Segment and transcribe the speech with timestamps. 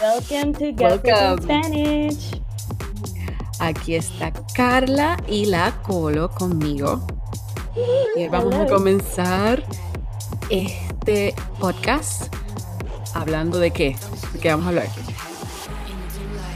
[0.00, 1.42] Welcome to Get Welcome.
[1.42, 2.40] Spanish.
[3.58, 7.04] Aquí está Carla y la Colo conmigo.
[8.14, 9.64] Y vamos a comenzar
[10.50, 12.32] este podcast
[13.12, 13.96] hablando de qué.
[14.34, 14.88] ¿De qué vamos a hablar?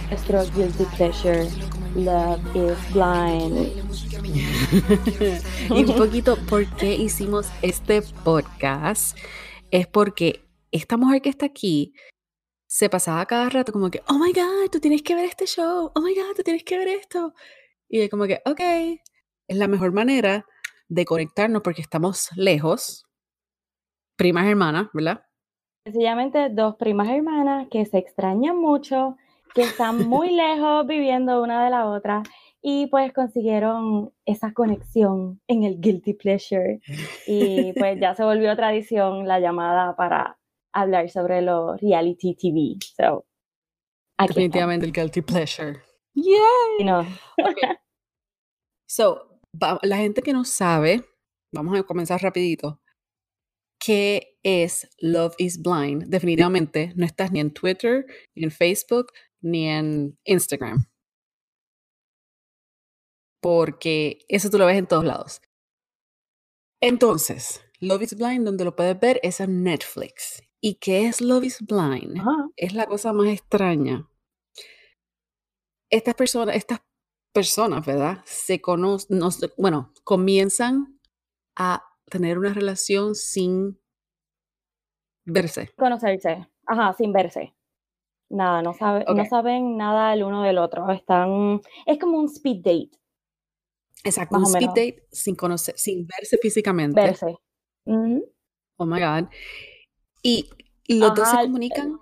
[0.09, 1.48] Nuestro guilty pleasure.
[1.97, 3.73] Love is blind.
[5.69, 9.19] y un poquito por qué hicimos este podcast.
[9.73, 11.93] Es porque esta mujer que está aquí
[12.73, 15.93] se pasaba cada rato como que, oh my god, tú tienes que ver este show,
[15.95, 17.35] oh my god, tú tienes que ver esto.
[17.87, 18.61] Y como que, ok,
[19.47, 20.47] es la mejor manera
[20.89, 23.05] de conectarnos porque estamos lejos,
[24.17, 25.21] primas hermanas, ¿verdad?
[25.85, 29.19] Sencillamente dos primas hermanas que se extrañan mucho,
[29.55, 32.23] que están muy lejos viviendo una de la otra
[32.62, 36.81] y pues consiguieron esa conexión en el guilty pleasure
[37.27, 40.39] y pues ya se volvió tradición la llamada para
[40.73, 42.78] hablar sobre los reality TV.
[42.97, 43.27] So,
[44.19, 45.81] aquí Definitivamente el guilty pleasure.
[46.14, 46.84] estamos.
[46.84, 47.06] No.
[48.89, 51.05] So, va- la gente que no sabe,
[51.55, 52.81] vamos a comenzar rapidito.
[53.81, 56.05] ¿Qué es Love is Blind?
[56.06, 59.07] Definitivamente no estás ni en Twitter, ni en Facebook,
[59.42, 60.86] ni en Instagram.
[63.42, 65.41] Porque eso tú lo ves en todos lados.
[66.81, 70.42] Entonces, Love is Blind, donde lo puedes ver, es en Netflix.
[70.64, 72.18] ¿Y qué es Love is Blind?
[72.20, 72.48] Ajá.
[72.56, 74.08] es la cosa más extraña.
[75.91, 76.80] Estas personas, estas
[77.32, 78.22] personas, ¿verdad?
[78.24, 81.00] Se conocen, no bueno, comienzan
[81.56, 83.77] a tener una relación sin
[85.24, 85.70] verse.
[85.77, 87.55] conocerse, ajá, sin verse.
[88.30, 89.28] Nada, no, sabe, no Ok.
[89.28, 90.88] saben nada el uno del otro.
[90.92, 92.90] Están, es como un speed date,
[94.05, 94.74] Exacto, un speed menos.
[94.77, 97.01] date sin conocer, sin verse físicamente.
[97.02, 97.36] verse.
[97.84, 98.33] Ujú.
[98.77, 99.28] Oh my God.
[100.22, 100.48] Y
[100.88, 102.00] los dos se Ajá, comunican.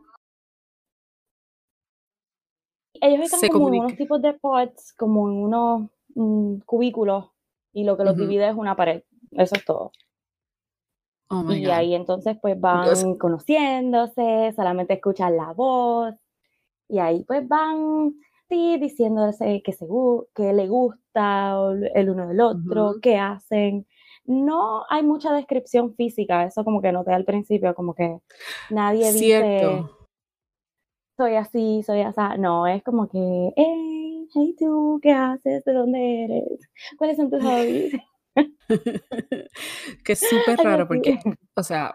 [3.01, 7.31] Ellos están Se como en unos tipos de pods, como en unos mm, cubículos,
[7.73, 9.03] y lo que los divide es una pared.
[9.33, 9.93] Eso es todo.
[11.29, 11.71] Oh Y God.
[11.71, 16.15] ahí entonces pues van conociéndose, solamente escuchan la voz,
[16.89, 18.15] y ahí pues van
[18.49, 19.87] sí, diciéndose que, se,
[20.35, 21.57] que le gusta
[21.95, 23.87] el uno del otro, qué hacen.
[24.31, 28.19] No hay mucha descripción física, eso como que noté al principio, como que
[28.71, 29.85] nadie dice,
[31.17, 32.21] soy así, soy así.
[32.39, 35.65] No, es como que, hey, hey tú, ¿qué haces?
[35.65, 36.69] ¿De dónde eres?
[36.97, 37.93] ¿Cuáles son tus hobbies?
[40.05, 41.19] que es súper raro porque,
[41.57, 41.95] o sea,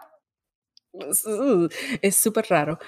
[2.02, 2.78] es- súper raro.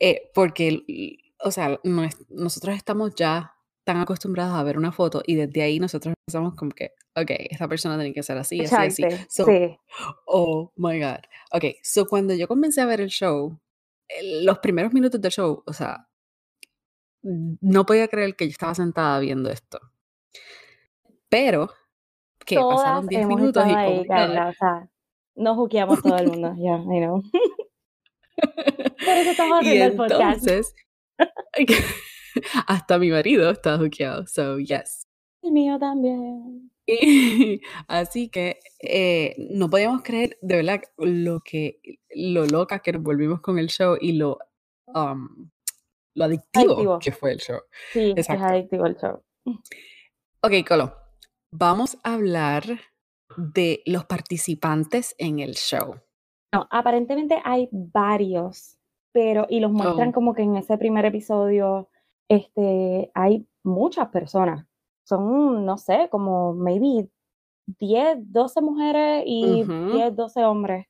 [0.00, 3.53] eh, porque, o sea, no es- nosotros estamos ya
[3.84, 7.68] tan acostumbrados a ver una foto y desde ahí nosotros pensamos como que, ok, esta
[7.68, 8.74] persona tiene que ser así, así,
[9.04, 9.04] así.
[9.28, 9.76] So, sí.
[10.26, 11.20] Oh my God.
[11.52, 13.58] Ok, so cuando yo comencé a ver el show,
[14.08, 16.08] el- los primeros minutos del show, o sea,
[17.22, 19.78] no podía creer que yo estaba sentada viendo esto.
[21.28, 21.70] Pero,
[22.44, 24.06] que Todas pasaron 10 hemos minutos y, oh ahí, God.
[24.08, 24.88] Carla, o sea,
[25.34, 27.22] nos juqueamos todo el mundo, ya, I know.
[28.36, 30.46] Por eso estamos y haciendo el podcast.
[32.66, 35.06] hasta mi marido está juqueado, so yes.
[35.42, 36.70] El mío también.
[36.86, 41.80] Y así que eh, no podíamos creer de verdad lo que
[42.14, 44.38] lo loca que nos volvimos con el show y lo
[44.86, 45.50] um,
[46.14, 46.98] lo adictivo, Adictivo.
[46.98, 47.58] que fue el show.
[47.92, 48.44] Sí, es Exacto.
[48.44, 49.22] adictivo el show.
[50.42, 50.94] Ok, Colo,
[51.50, 52.62] vamos a hablar
[53.36, 55.96] de los participantes en el show.
[56.54, 58.78] No, aparentemente hay varios,
[59.12, 60.12] pero, y los muestran Oh.
[60.12, 61.88] como que en ese primer episodio,
[62.28, 64.66] este, hay muchas personas.
[65.04, 67.08] Son, no sé, como maybe
[67.78, 69.96] 10, 12 mujeres y Ujú.
[69.96, 70.86] 10, 12 hombres.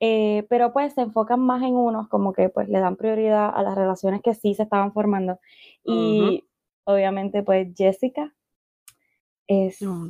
[0.00, 3.62] Eh, pero pues se enfocan más en unos, como que pues le dan prioridad a
[3.62, 5.38] las relaciones que sí se estaban formando.
[5.84, 6.44] Y
[6.84, 8.34] obviamente pues Jessica
[9.46, 10.08] es Oh,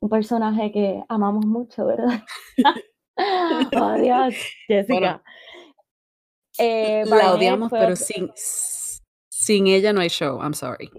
[0.00, 2.20] un personaje que amamos mucho, ¿verdad?
[3.76, 4.34] oh, Dios,
[4.68, 5.22] Jessica.
[6.58, 8.30] Eh, La odiamos, fue pero sin,
[9.46, 10.40] sin ella no hay show.
[10.42, 10.90] I'm sorry.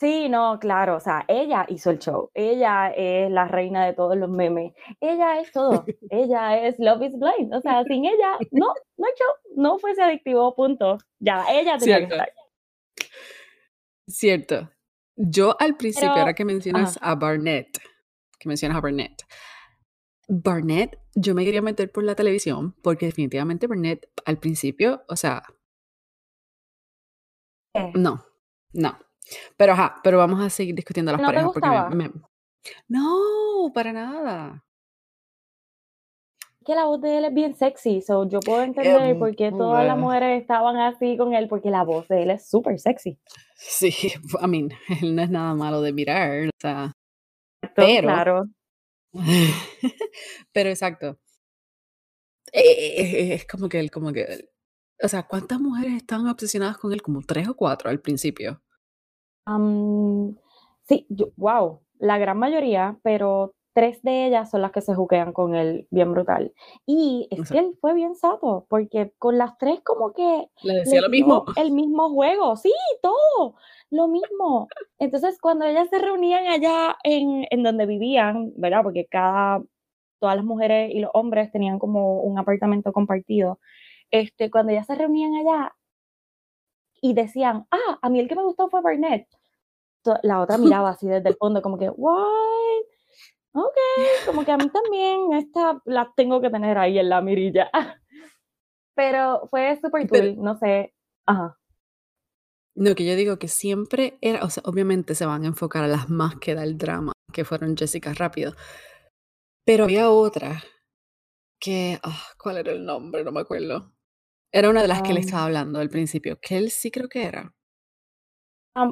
[0.00, 4.16] Sí, no, claro, o sea, ella hizo el show, ella es la reina de todos
[4.16, 8.66] los memes, ella es todo, ella es Love is Blind, o sea, sin ella, no,
[8.96, 10.98] no hay show, no fuese adictivo, punto.
[11.18, 12.14] Ya, ella tenía que Cierto.
[12.14, 12.32] estar.
[14.06, 14.70] Cierto.
[15.16, 17.78] Yo al principio, Pero- ahora que mencionas a Barnett,
[18.38, 19.22] que mencionas a Barnett,
[20.28, 25.42] Barnett, yo me quería meter por la televisión porque definitivamente Barnett al principio, o sea,
[27.78, 28.24] Eh, no,
[28.72, 28.98] no.
[29.56, 32.12] Pero ajá, pero vamos a seguir discutiendo las ¿No te parejas porque me- me-
[32.88, 34.64] No, para nada.
[36.64, 39.86] que la voz de él es bien sexy, so yo puedo entender por qué todas
[39.86, 43.18] las mujeres estaban así con él, porque la voz de él es súper sexy.
[43.56, 43.88] Sí,
[44.42, 44.68] I mean,
[45.00, 46.92] él no es nada malo de mirar, o sea,
[47.74, 48.44] pero, claro.
[50.52, 51.18] pero exacto.
[52.52, 54.50] Eh, es como que él, como que,
[55.02, 57.02] o sea, ¿cuántas mujeres estaban obsesionadas con él?
[57.02, 58.60] Como tres o cuatro al principio.
[60.84, 61.06] sí,
[61.36, 65.86] wow, la gran mayoría, pero tres de ellas son las que se juquean con él
[65.90, 66.52] bien brutal.
[66.84, 70.48] Y es que él fue bien sato, porque con las tres como que...
[70.62, 71.44] Le decía lo mismo.
[71.54, 73.54] El mismo juego, sí, todo,
[73.90, 74.66] lo mismo.
[74.98, 78.82] Entonces cuando ellas se reunían allá en, en donde vivían, ¿verdad?
[78.82, 79.62] Porque cada,
[80.18, 83.60] todas las mujeres y los hombres tenían como un apartamento compartido.
[84.10, 85.74] Este, cuando ellas se reunían allá
[87.00, 89.28] y decían, ah, a mí el que me gustó fue Barnett.
[90.22, 92.84] La otra miraba así desde el fondo como que, what?
[93.52, 93.76] ok,
[94.26, 97.70] como que a mí también esta la tengo que tener ahí en la mirilla.
[98.94, 100.94] Pero fue súper cool, no sé.
[101.26, 101.56] Ajá.
[102.74, 105.88] No, que yo digo que siempre era, o sea, obviamente se van a enfocar a
[105.88, 108.54] las más que da el drama, que fueron Jessica Rápido.
[109.64, 110.62] Pero había otra
[111.60, 113.24] que, ah, ¿cuál era el nombre?
[113.24, 113.92] No me acuerdo.
[114.52, 117.24] Era una de las que le estaba hablando al principio, que él sí creo que
[117.24, 117.54] era.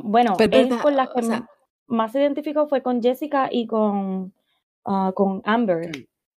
[0.02, 1.22] bueno, él con las que
[1.88, 4.34] más se identificó fue con Jessica y con
[4.86, 5.90] Ah, con Amber,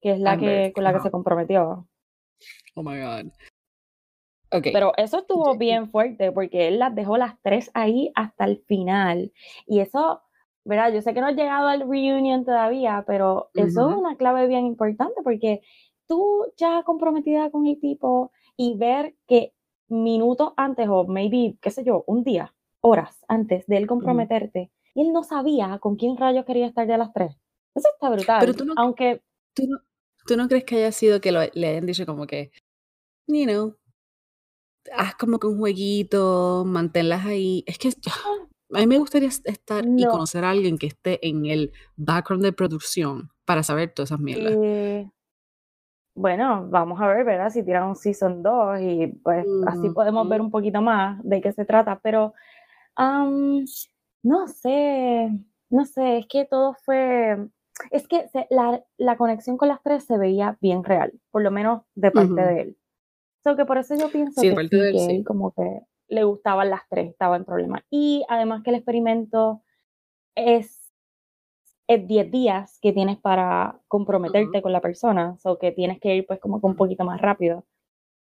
[0.00, 1.88] que es la que con la que se comprometió.
[2.76, 3.32] Oh my God.
[4.52, 4.72] Okay.
[4.72, 9.32] Pero eso estuvo bien fuerte porque él las dejó las tres ahí hasta el final.
[9.66, 10.22] Y eso,
[10.64, 10.92] ¿verdad?
[10.92, 14.64] Yo sé que no he llegado al reunion todavía, pero eso es una clave bien
[14.64, 15.62] importante porque
[16.06, 19.52] tú ya comprometida con el tipo y ver que
[19.88, 25.02] minutos antes o maybe, qué sé yo, un día, horas antes de él comprometerte, y
[25.02, 27.36] él no sabía con quién rayos quería estar ya las tres.
[27.74, 28.40] Eso está brutal.
[28.40, 29.22] Pero tú no, Aunque.
[29.54, 29.78] ¿tú no,
[30.26, 32.50] ¿Tú no crees que haya sido que lo, le hayan dicho como que,
[33.28, 33.76] you know,
[34.92, 37.62] haz como que un jueguito, manténlas ahí?
[37.66, 37.90] Es que
[38.72, 42.52] a mí me gustaría estar y conocer a alguien que esté en el background de
[42.52, 44.54] producción para saber todas esas mierdas.
[44.56, 45.08] Eh,
[46.16, 47.50] bueno, vamos a ver, ¿verdad?
[47.50, 51.52] Si tiran un Season 2 y pues así podemos ver un poquito más de qué
[51.52, 52.32] se trata, pero
[52.98, 55.30] no sé,
[55.70, 57.36] no sé, es que todo fue
[57.90, 61.82] es que la, la, conexión con las tres se veía bien real, por lo menos
[61.94, 62.76] de parte de él.
[63.44, 67.36] So que por eso yo pienso que, él, como que le gustaban las tres, estaba
[67.36, 67.84] en problema.
[67.90, 69.62] Y además que el experimento
[70.34, 70.75] es
[71.88, 76.26] es 10 días que tienes para comprometerte con la persona, o que tienes que ir
[76.26, 77.64] pues como que un poquito más rápido.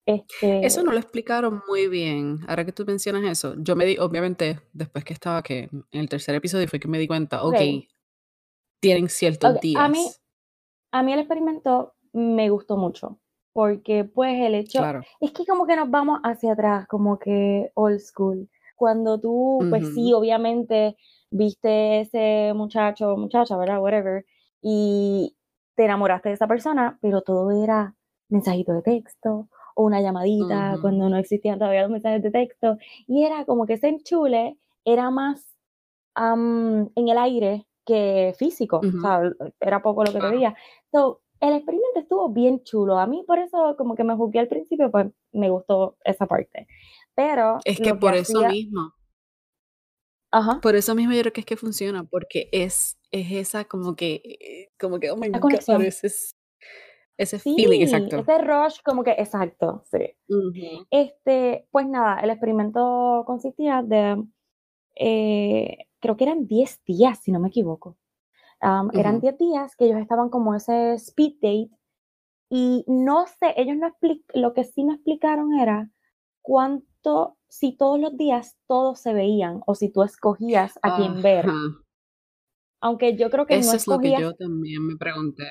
[0.06, 0.66] Este...
[0.66, 2.40] Eso no lo explicaron muy bien.
[2.48, 6.10] Ahora que tú mencionas eso, yo me di, obviamente, después que estaba que en el
[6.10, 7.60] tercer episodio fue que me di cuenta, ok,
[8.80, 9.84] tienen ciertos días.
[9.84, 10.06] A mí,
[10.92, 13.20] a mí el experimento me gustó mucho,
[13.54, 14.82] porque pues el hecho,
[15.20, 18.50] es que como que nos vamos hacia atrás, como que old school.
[18.76, 20.98] Cuando tú, pues sí, obviamente
[21.32, 23.82] viste ese muchacho, muchacha, ¿verdad?
[23.82, 24.26] Whatever,
[24.62, 25.36] y
[25.76, 27.96] te enamoraste de esa persona, pero todo era
[28.30, 32.78] mensajito de texto o una llamadita cuando no existían todavía los mensajes de texto.
[33.08, 35.56] Y era como que ese enchule era más
[36.16, 39.22] en el aire que físico, o sea,
[39.60, 40.56] era poco lo que veía.
[40.92, 43.00] So, el experimento estuvo bien chulo.
[43.00, 46.68] A mí por eso como que me juzgué al principio, pues me gustó esa parte.
[47.16, 47.60] Pero...
[47.66, 48.94] Es que por eso mismo.
[50.32, 50.62] Ajá.
[50.62, 54.70] Por eso mismo yo creo que es que funciona, porque es, es esa como que,
[54.80, 56.08] como que, oh my God, ese,
[57.18, 58.18] ese feeling, exacto.
[58.18, 60.16] Ese rush, como que, exacto, sí.
[60.90, 64.24] Este, pues nada, el experimento consistía de
[64.96, 67.98] eh, creo que eran 10 días, si no me equivoco.
[68.94, 71.72] Eran 10 días que ellos estaban como ese speed date
[72.48, 73.96] y no sé, ellos no
[74.34, 75.90] lo que sí me explicaron era
[76.42, 76.86] cuánto,
[77.48, 81.48] si todos los días todos se veían o si tú escogías a quién ver.
[82.82, 85.46] Aunque yo creo que Eso no es lo que yo también me pregunté.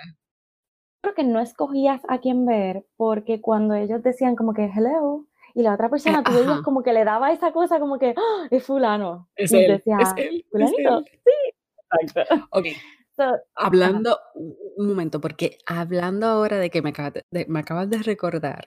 [1.03, 5.63] Creo que no escogías a quién ver porque cuando ellos decían como que hello, y
[5.63, 8.65] la otra persona, tú veías como que le daba esa cosa como que, ¡Ah, es
[8.65, 9.29] fulano.
[9.35, 11.03] Es él, decía, es él, ¿fulanito?
[11.03, 11.53] Sí,
[12.01, 12.49] exacto.
[12.51, 12.67] Ok.
[13.55, 18.65] hablando, un momento, porque hablando ahora de que me acabas de, me acabas de recordar,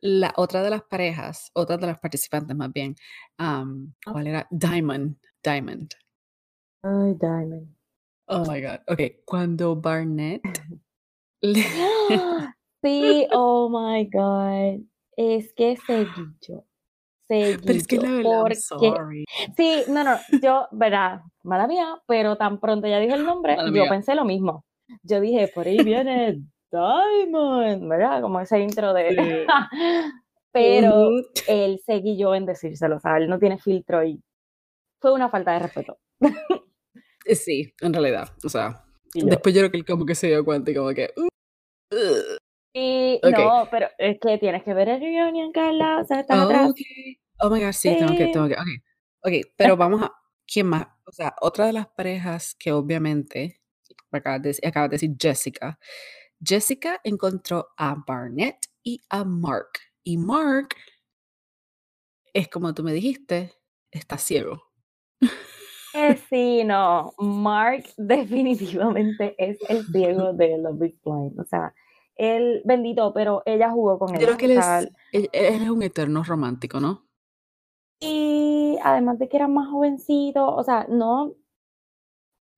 [0.00, 2.94] la otra de las parejas, otra de las participantes más bien,
[3.36, 4.46] ¿cuál era?
[4.50, 5.90] Diamond, Diamond.
[6.82, 7.74] Ay, Diamond.
[8.26, 8.80] Oh my God.
[8.86, 10.42] Ok, cuando Barnett...
[12.82, 14.84] sí, oh my God
[15.18, 16.64] es que seguillo.
[17.28, 17.60] Seguillo.
[17.66, 18.54] Pero es que la verdad, porque...
[18.56, 19.24] sorry.
[19.54, 23.86] Sí, no, no, yo, verdad, mala mía, pero tan pronto ya dije el nombre, yo
[23.86, 24.64] pensé lo mismo.
[25.02, 26.40] Yo dije, por ahí viene
[26.70, 28.20] Diamond, ¿verdad?
[28.20, 29.46] Como ese intro de...
[30.52, 31.10] Pero
[31.46, 34.22] él se guilló en decírselo, o sea, él no tiene filtro y
[35.00, 35.98] fue una falta de respeto.
[37.26, 40.44] Eh, sí, en realidad, o sea, después yo creo que él como que se dio
[40.44, 41.10] cuenta y como que...
[41.16, 42.38] Uh,
[42.72, 46.72] y no, pero es que tienes que ver el reunion, Carla, o sea, estás atrás.
[47.40, 48.66] Oh my God, sí, tengo que, tengo que, ok.
[49.20, 50.12] Ok, pero vamos a,
[50.46, 50.86] ¿quién más?
[51.04, 53.60] O sea, otra de las parejas que obviamente,
[54.10, 55.78] acabas de, acabas de decir Jessica,
[56.42, 59.70] Jessica encontró a Barnett y a Mark.
[60.04, 60.74] Y Mark
[62.32, 63.52] es como tú me dijiste,
[63.90, 64.62] está ciego.
[65.94, 71.40] Eh, sí, no, Mark definitivamente es el ciego de Love is Blind.
[71.40, 71.74] O sea,
[72.14, 74.20] él bendito, pero ella jugó con él.
[74.20, 74.90] Yo creo que él es,
[75.32, 77.08] él es un eterno romántico, ¿no?
[78.00, 81.34] Y además de que era más jovencito, o sea, no.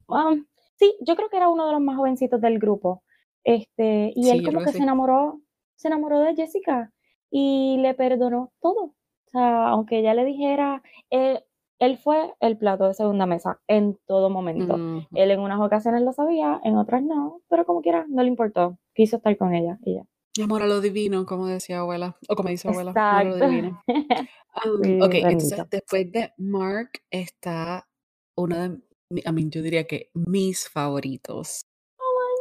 [0.06, 0.44] Um,
[0.76, 3.02] sí, yo creo que era uno de los más jovencitos del grupo.
[3.44, 5.40] Este, y él como que, se enamoró,
[5.76, 6.92] se enamoró de Jessica
[7.30, 8.84] y le perdonó todo.
[8.84, 11.40] O sea, aunque ella le dijera, él,
[11.78, 14.74] él fue el plato de segunda mesa en todo momento.
[15.14, 18.78] Él en unas ocasiones lo sabía, en otras no, pero como quiera, no le importó.
[18.94, 20.04] Quiso estar con ella y ya.
[20.42, 23.82] Amor a lo divino, como decía abuela, o como dice abuela, amor a lo divino.
[24.66, 27.88] Um, ok, entonces después de Mark está
[28.36, 31.66] uno de, a mí yo diría que mis favoritos,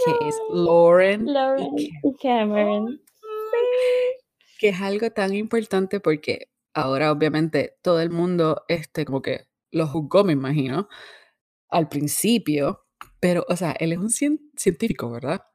[0.05, 1.27] que es Lauren,
[1.77, 3.01] y Cameron.
[4.59, 9.87] Que es algo tan importante porque ahora obviamente todo el mundo, este, como que lo
[9.87, 10.87] juzgó, me imagino,
[11.69, 12.85] al principio,
[13.19, 15.45] pero, o sea, él es un científico, ¿verdad?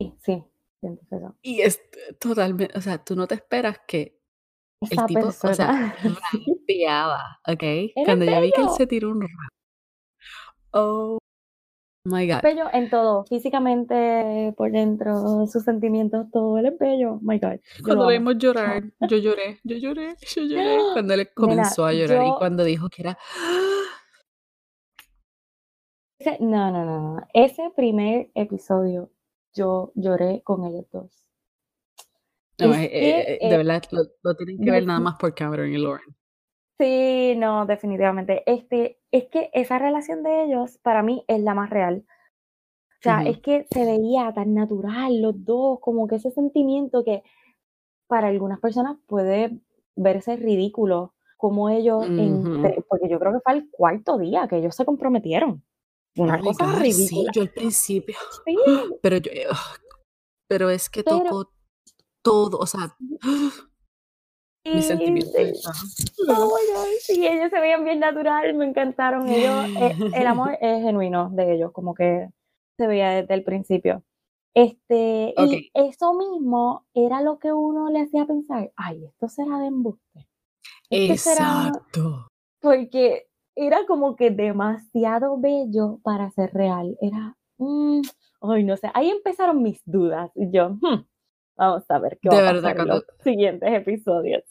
[0.00, 0.44] Sí, sí,
[1.42, 1.80] Y es
[2.20, 4.20] totalmente, o sea, tú no te esperas que
[4.90, 5.96] el tipo, o sea,
[7.46, 7.64] ¿ok?
[8.04, 9.30] Cuando yo vi que él se tiró un rap.
[10.72, 11.18] Oh
[12.08, 12.42] my God.
[12.42, 17.18] Bello en todo, físicamente, por dentro, sus sentimientos, todo, él es bello.
[17.22, 17.60] My God.
[17.84, 20.78] Cuando lo vimos llorar, yo lloré, yo lloré, yo lloré.
[20.94, 23.18] Cuando él comenzó a llorar y cuando dijo que era.
[26.40, 27.26] no, no, no.
[27.32, 29.10] Ese primer episodio,
[29.54, 31.28] yo lloré con ellos dos.
[32.58, 36.16] No, eh, eh, de verdad, lo, tienen que ver nada más por Cameron y Lauren.
[36.78, 38.42] Sí, no, definitivamente.
[38.46, 42.04] Este, es que esa relación de ellos para mí es la más real.
[42.98, 47.22] O sea, es que se veía tan natural los dos, como que ese sentimiento que
[48.08, 49.60] para algunas personas puede
[49.94, 52.04] verse ridículo, como ellos,
[52.88, 55.62] porque yo creo que fue el cuarto día que ellos se comprometieron.
[56.16, 57.06] Una cosa ridícula.
[57.06, 58.16] Sí, yo al principio.
[58.44, 58.56] Sí.
[59.00, 59.30] Pero yo,
[60.48, 61.52] pero es que tocó
[62.22, 62.96] todo, o sea,
[64.64, 65.64] mis sentimientos.
[66.28, 66.56] Oh
[67.00, 69.28] sí, ellos se veían bien natural, me encantaron.
[69.28, 72.28] Ellos, eh, el amor es genuino de ellos, como que
[72.76, 74.02] se veía desde el principio.
[74.54, 79.66] Este, y eso mismo era lo que uno le hacía pensar, ay, esto será de
[79.66, 80.28] embuste.
[80.90, 82.28] Exacto.
[82.60, 86.96] porque era como que demasiado bello para ser real.
[87.00, 88.00] Era, mm,
[88.42, 90.30] ay, no sé, ahí empezaron mis dudas.
[90.34, 91.04] Y yo, hmm,
[91.58, 94.44] Vamos a ver qué va a pasar en los siguientes episodios.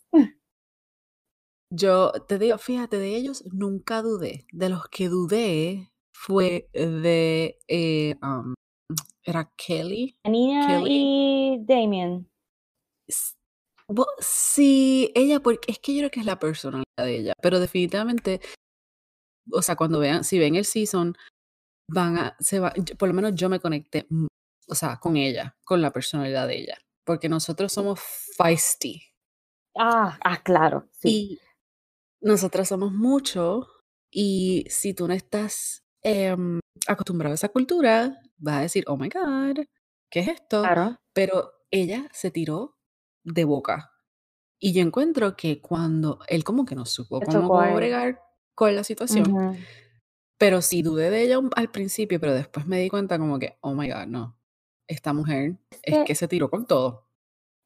[1.74, 4.46] Yo te digo, fíjate, de ellos nunca dudé.
[4.52, 7.60] De los que dudé fue de.
[7.68, 8.54] Eh, um,
[9.24, 10.18] ¿Era Kelly?
[10.26, 12.30] Anina y Damien.
[14.20, 18.42] Sí, ella, porque es que yo creo que es la personalidad de ella, pero definitivamente,
[19.50, 21.16] o sea, cuando vean, si ven el season,
[21.90, 24.28] van a, se va, por lo menos yo me conecté, mm,
[24.68, 28.02] o sea, con ella, con la personalidad de ella porque nosotros somos
[28.36, 29.02] feisty.
[29.76, 30.90] Ah, ah claro.
[30.92, 31.10] Sí.
[31.10, 31.40] Y
[32.20, 33.68] nosotros somos mucho
[34.12, 39.08] y si tú no estás em, acostumbrado a esa cultura, vas a decir, oh my
[39.08, 39.66] God,
[40.12, 40.62] ¿qué es esto?
[40.62, 40.98] Claro.
[41.14, 42.78] Pero ella se tiró
[43.24, 43.92] de boca.
[44.60, 48.20] Y yo encuentro que cuando él como que no supo cómo bregar
[48.54, 49.58] con la situación,
[50.38, 53.76] pero sí dudé de ella al principio, pero después me di cuenta como que, oh
[53.76, 54.37] my God, no,
[54.88, 57.04] esta mujer es que, se tiró con todo.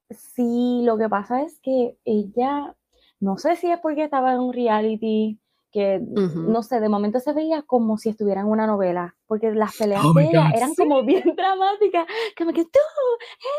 [0.09, 2.75] Sí, lo que pasa es que ella,
[3.19, 5.39] no sé si es porque estaba en un reality,
[5.71, 9.77] que no sé, de momento se veía como si estuviera en una novela, porque las
[9.77, 12.05] peleas oh de ella eran como bien dramáticas,
[12.37, 12.79] como que tú,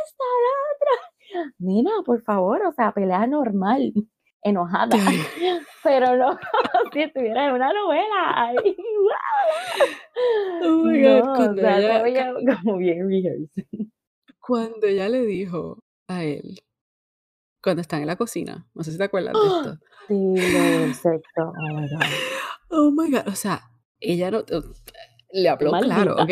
[0.04, 1.52] esta, la otra.
[1.58, 3.94] Nina, por favor, o sea, pelea normal,
[4.42, 4.96] enojada,
[5.82, 6.38] pero no
[6.92, 8.32] si estuviera en una novela.
[8.34, 8.56] Ay,
[10.64, 11.62] Oh my God, cuando
[12.06, 13.50] ella, como bien
[14.38, 16.60] Cuando ella le dijo a él,
[17.62, 19.78] cuando están en la cocina, no sé si te acuerdas de esto.
[20.08, 20.34] Sí,
[20.94, 22.00] sexo, oh my God.
[22.74, 23.70] Oh my God, o sea,
[24.00, 24.44] ella no,
[25.30, 26.30] le habló claro, ok.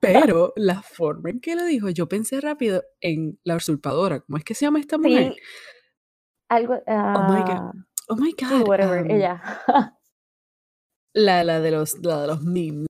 [0.00, 4.20] Pero la forma en que lo dijo, yo pensé rápido en la usurpadora.
[4.20, 5.34] ¿Cómo es que se llama esta mujer?
[5.34, 5.40] Sí,
[6.50, 6.74] algo.
[6.86, 7.60] Oh my god.
[7.60, 7.72] ah,
[8.10, 8.66] Oh my sí, god.
[8.68, 9.40] whatever, um, ella.
[11.14, 12.86] la, la de los, la de los memes.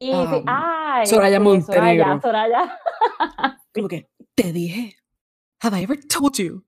[0.00, 2.20] Y sí, um, ah, Soraya este, Montenegro.
[2.20, 3.60] Soraya, Soraya.
[3.74, 4.96] Como que, te dije.
[5.60, 6.64] Have I ever told you?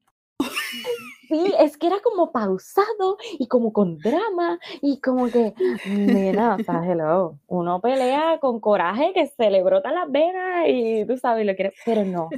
[1.30, 5.54] Sí, es que era como pausado y como con drama y como que,
[5.86, 11.46] nena, hello, uno pelea con coraje que se le brotan las venas y tú sabes
[11.46, 12.28] lo que era, pero no,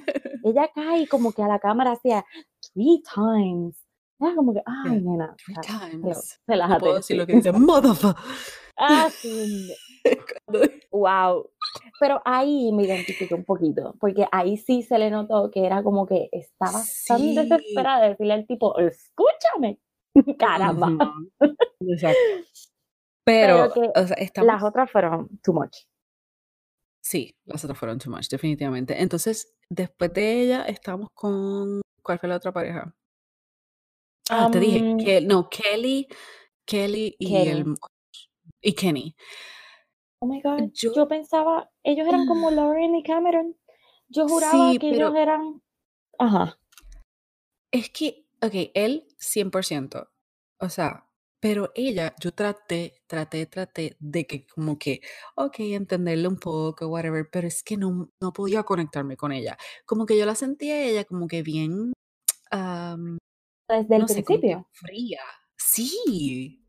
[0.44, 2.24] ella cae como que a la cámara hacía
[2.74, 3.82] three times,
[4.20, 6.40] era como que, ay, Yeah, nena, Three sea, hello, times.
[6.46, 8.22] No puedo decir lo que dice, motherfucker.
[8.76, 9.72] Ah, sí,
[10.90, 11.50] wow.
[12.00, 16.06] Pero ahí me identifiqué un poquito, porque ahí sí se le notó que era como
[16.06, 19.78] que estaba tan desesperada de decirle al tipo, escúchame,
[20.38, 21.14] caramba.
[21.80, 22.20] Exacto.
[23.24, 24.46] Pero, Pero que o sea, estamos.
[24.46, 25.76] Las otras fueron too much.
[27.00, 29.00] Sí, las otras fueron too much, definitivamente.
[29.00, 31.80] Entonces, después de ella, estamos con.
[32.02, 32.94] ¿Cuál fue la otra pareja?
[34.30, 36.08] Ah, te dije que no, Kelly,
[36.64, 37.74] Kelly y el.
[38.62, 39.14] Y Kenny.
[40.20, 43.56] Oh my God, Yo yo pensaba, ellos eran como Lauren y Cameron.
[44.08, 45.62] Yo juraba sí, que ellos pero eran,
[46.18, 46.58] ajá,
[47.72, 50.08] es que, ok, él 100%,
[50.58, 51.06] o sea,
[51.40, 55.00] pero ella, yo traté, traté, traté de que como que,
[55.36, 59.56] ok, entenderle un poco, whatever, pero es que no, no podía conectarme con ella.
[59.86, 61.92] Como que yo la sentía ella como que bien,
[62.50, 63.18] am,
[63.68, 64.68] desde el no sé, principio.
[64.72, 65.20] fría.
[65.56, 66.61] Sí,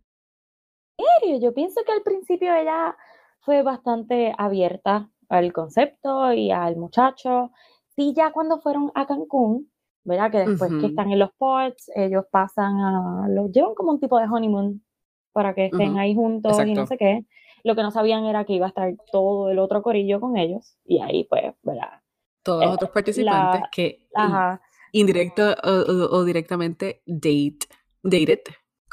[0.98, 2.96] serio, yo pienso que al principio ella
[3.42, 7.52] fue bastante abierta al concepto y al muchacho.
[7.96, 9.72] Sí, ya cuando fueron a Cancún,
[10.04, 10.32] ¿verdad?
[10.32, 14.18] Que después que están en los ports, ellos pasan a, los llevan como un tipo
[14.20, 14.84] de honeymoon
[15.32, 17.26] para que estén ahí juntos y no sé qué.
[17.64, 20.76] Lo que no sabían era que iba a estar todo el otro corillo con ellos
[20.86, 22.02] y ahí pues, ¿verdad?
[22.44, 27.60] Todos los Eh, otros participantes la, que ajá, indirecto o, o- o directamente date,
[28.04, 28.40] dated,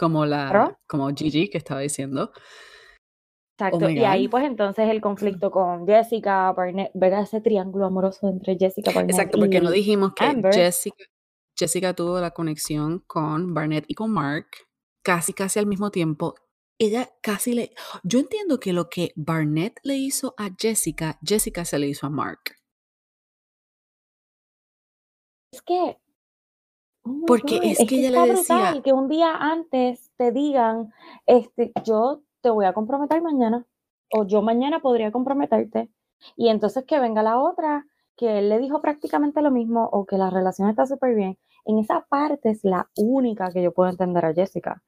[0.00, 2.32] como la, como Gigi que estaba diciendo.
[2.32, 3.86] Oh exacto.
[3.86, 7.24] my Y ahí pues entonces el conflicto con Jessica, Barnett, ¿verdad?
[7.24, 10.54] Ese triángulo amoroso entre Jessica, Barnett Exacto, porque no dijimos que Amber.
[10.54, 11.04] Jessica,
[11.54, 14.46] Jessica tuvo la conexión con Barnett y con Mark
[15.04, 16.34] casi, casi al mismo tiempo.
[16.78, 17.74] Ella casi le...
[18.02, 22.10] Yo entiendo que lo que Barnett le hizo a Jessica, Jessica se le hizo a
[22.10, 22.40] Mark.
[25.52, 25.98] Es que,
[27.10, 30.92] oh Porque God, es es que ella le decía, que un día antes te digan,
[31.26, 33.66] este, yo te voy a comprometer mañana,
[34.12, 35.90] o yo mañana podría comprometerte,
[36.36, 40.16] y entonces que venga la otra, que él le dijo prácticamente lo mismo, o que
[40.16, 41.38] la relación está súper bien.
[41.64, 44.82] En esa parte es la única que yo puedo entender a Jessica,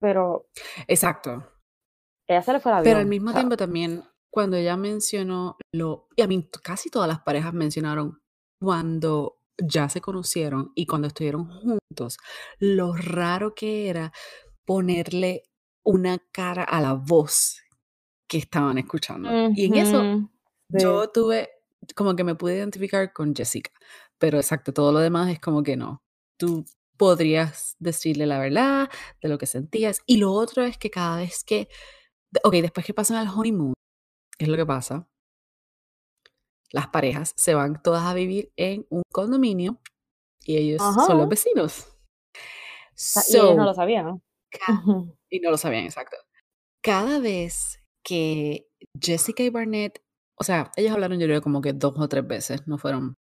[0.00, 0.46] pero
[0.86, 1.44] exacto,
[2.26, 5.56] ella se le fue el pero al o mismo sea, tiempo también cuando ella mencionó
[5.72, 6.08] lo...
[6.16, 8.20] Y a mí casi todas las parejas mencionaron
[8.60, 12.18] cuando ya se conocieron y cuando estuvieron juntos,
[12.58, 14.12] lo raro que era
[14.64, 15.44] ponerle
[15.82, 17.60] una cara a la voz
[18.26, 19.50] que estaban escuchando.
[19.54, 20.28] Y en eso sí.
[20.80, 21.50] yo tuve,
[21.94, 23.70] como que me pude identificar con Jessica,
[24.18, 26.02] pero exacto, todo lo demás es como que no.
[26.38, 26.64] Tú
[26.96, 28.88] podrías decirle la verdad
[29.20, 30.00] de lo que sentías.
[30.06, 31.68] Y lo otro es que cada vez que,
[32.42, 33.74] ok, después que pasan al honeymoon,
[34.38, 35.08] ¿qué es lo que pasa?
[36.74, 39.78] Las parejas se van todas a vivir en un condominio
[40.44, 41.86] y ellos son los vecinos.
[43.28, 44.20] y ellos no lo sabían.
[45.30, 46.16] y no lo sabían, exacto.
[46.82, 48.66] Cada vez que
[49.00, 50.02] Jessica y Barnett,
[50.34, 53.14] o sea, ellos hablaron yo creo como que dos o tres veces, no fueron.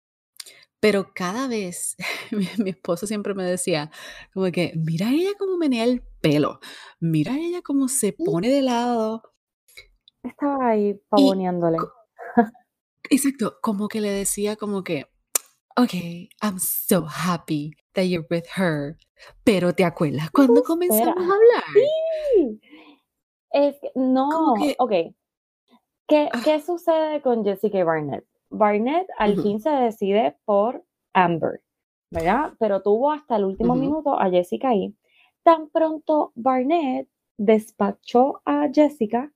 [0.79, 1.97] Pero cada vez,
[2.31, 3.91] mi, mi esposo siempre me decía,
[4.33, 6.61] como que, mira a ella cómo menea el pelo,
[7.01, 9.23] mira a ella cómo se pone de lado.
[10.23, 11.79] estaba ahí pavoneándole.
[13.11, 15.05] Exacto, como que le decía como que,
[15.77, 15.93] ok,
[16.41, 18.97] I'm so happy that you're with her.
[19.43, 21.63] Pero ¿te acuerdas ¿Qué tú cuando comenzamos a hablar?
[21.73, 22.59] Sí.
[23.51, 24.91] Es no, que, ok.
[26.07, 28.25] ¿Qué, ah, qué sucede con Jessica y Barnett?
[28.49, 31.61] Barnett al fin se decide por Amber,
[32.11, 32.53] ¿verdad?
[32.59, 34.93] Pero tuvo hasta el último minuto a Jessica ahí.
[35.43, 39.31] Tan pronto Barnett despachó a Jessica,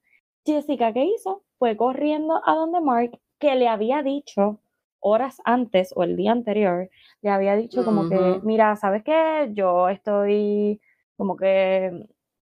[0.46, 1.44] Jessica, ¿qué hizo?
[1.58, 4.60] Fue corriendo a donde Mark, que le había dicho
[5.00, 6.90] horas antes o el día anterior,
[7.22, 8.48] le había dicho como que, ujú.
[8.48, 9.50] mira, ¿sabes qué?
[9.54, 10.82] Yo estoy
[11.16, 11.92] como que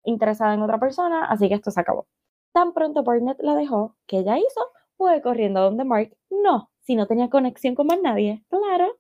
[0.04, 2.08] interesada en otra persona, así que esto se acabó.
[2.54, 4.62] Tan pronto Barnett la dejó, que ella hizo?
[4.98, 6.18] Fue corriendo donde Mark.
[6.32, 8.44] No, si no tenía conexión con más nadie.
[8.50, 8.98] Claro.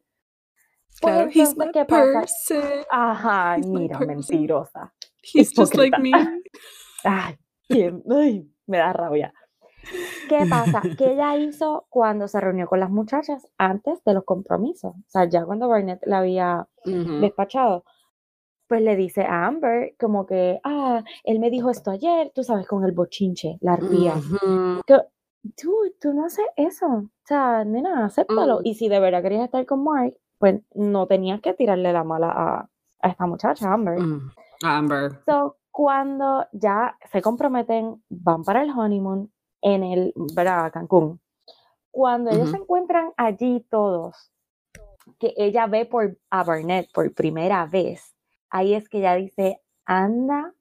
[1.01, 2.19] Pues Claro, he's entonces, my ¿qué pasa?
[2.21, 2.85] person.
[2.91, 4.15] Ajá, He's mira, person.
[4.15, 4.93] mentirosa.
[5.23, 5.99] He's just like Hipócrita.
[5.99, 6.11] me.
[7.03, 7.37] Ay.
[7.71, 9.33] Ay, me da rabia.
[10.29, 10.81] ¿Qué pasa?
[10.97, 14.93] ¿Qué ella hizo cuando se reunió con las muchachas antes de los compromisos?
[14.95, 17.19] O sea, ya cuando Barnett la había Ujú.
[17.19, 17.83] despachado,
[18.67, 22.67] pues le dice a Amber como que, ah, él me dijo esto ayer, tú sabes,
[22.67, 24.13] con el bochinche, la ardía.
[24.13, 24.81] Ujú.
[24.85, 25.01] Que,
[25.59, 26.85] tú, tú no haces eso.
[26.87, 28.59] O sea, nena, acéptalo.
[28.59, 28.65] Mm.
[28.65, 32.29] Y si de verdad querías estar con Mark, pues no tenías que tirarle la mala
[32.29, 32.69] a,
[33.01, 33.99] a esta muchacha, Amber.
[33.99, 34.31] Mm.
[34.63, 35.19] Amber.
[35.25, 40.71] So, cuando ya se comprometen, van para el honeymoon en el, ¿verdad?
[40.71, 41.19] Cancún.
[41.91, 42.51] Cuando ellos Ujú.
[42.51, 44.31] se encuentran allí todos,
[45.19, 48.15] que ella ve por, a Barnett por primera vez,
[48.49, 50.53] ahí es que ella dice, anda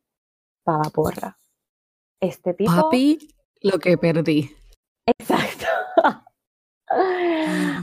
[0.65, 1.39] para porra.
[2.21, 2.71] Este tipo...
[2.71, 3.19] Papi,
[3.63, 4.51] lo que perdí.
[5.07, 5.67] Exacto.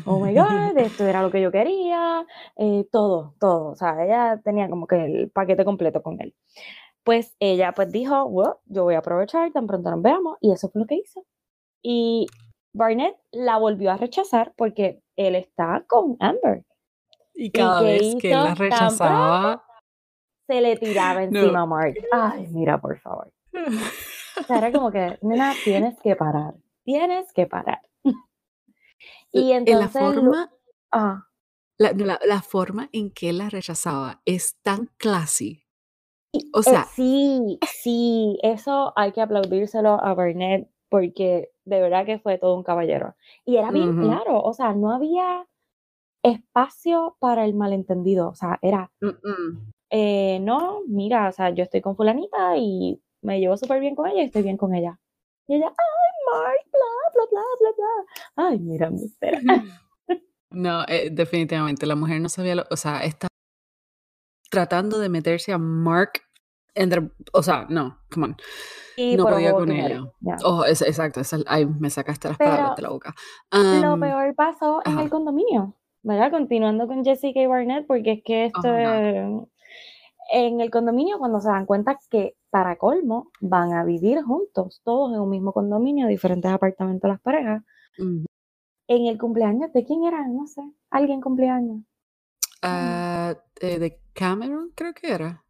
[0.05, 2.25] Oh my God, esto era lo que yo quería,
[2.57, 3.67] eh, todo, todo.
[3.71, 6.33] O sea, ella tenía como que el paquete completo con él.
[7.05, 10.69] Pues ella pues dijo, well, yo voy a aprovechar, tan pronto nos veamos, y eso
[10.69, 11.23] fue lo que hizo.
[11.81, 12.25] Y
[12.73, 16.65] Barnett la volvió a rechazar porque él está con Amber.
[17.35, 18.37] Y cada vez que hizo?
[18.37, 18.63] la pronto.
[18.63, 19.63] rechazaba.
[20.47, 21.39] Se le tiraba No.
[21.39, 21.95] encima a Mark.
[22.11, 23.31] Ay, mira, por favor.
[24.37, 27.79] O sea, era como que, nena, tienes que parar, tienes que parar.
[29.31, 30.51] Y en la entonces, forma,
[30.91, 31.27] ah,
[31.77, 35.64] la, la- la forma en que la rechazaba es tan classy.
[36.53, 42.19] O eh, sea, sí, sí, eso hay que aplaudírselo a Burnett porque de verdad que
[42.19, 43.15] fue todo un caballero.
[43.45, 45.45] Y era bien ujú, claro, o sea, no había
[46.23, 49.73] espacio para el malentendido, o sea, era, mm, mm.
[49.91, 54.07] eh, no, mira, o sea, yo estoy con fulanita y me llevo súper bien con
[54.07, 54.99] ella y estoy bien con ella.
[55.47, 56.79] Y ella, ay, Mark, bla,
[57.13, 58.49] bla, bla, bla, bla.
[58.49, 59.39] Ay, mira, mi espera.
[60.51, 63.27] No, eh, definitivamente la mujer no sabía, lo, o sea, está
[64.49, 66.24] tratando de meterse a Mark
[66.75, 68.37] entre, o sea, no, come on,
[68.95, 70.01] Y no podía con ella.
[70.19, 70.37] ya.
[70.43, 73.13] Oh, es, exacto, ay, me sacaste las palabras de la boca.
[73.51, 76.31] lo Am, peor pasó en el condominio, ¿verdad?
[76.31, 79.47] Continuando con Jessica y Barnett, porque es que Oh esto es-
[80.33, 85.13] en el condominio cuando se dan cuenta que para colmo van a vivir juntos, todos
[85.13, 87.63] en un mismo condominio, diferentes apartamentos las parejas.
[88.87, 90.27] En el cumpleaños, ¿de quién era?
[90.27, 91.81] No sé, alguien cumpleaños.
[92.61, 95.44] Ah, eh, de Cameron, creo que era.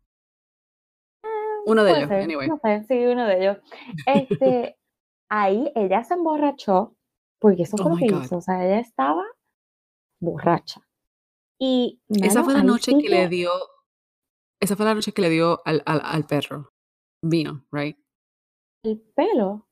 [1.66, 2.48] Uno de ellos, ser, anyway.
[2.48, 3.58] no sé, sí, uno de ellos.
[4.06, 4.78] Este,
[5.30, 6.96] ahí ella se emborrachó,
[7.40, 8.24] porque eso Oh fue lo my que God.
[8.24, 9.24] hizo, o sea, ella estaba
[10.20, 10.82] borracha.
[11.60, 13.52] Y, Esa mano, fue la noche sí que le dio,
[14.60, 16.74] esa fue la noche que le dio al, al, al perro.
[17.22, 17.98] Vino, right?
[18.84, 19.68] el pelo.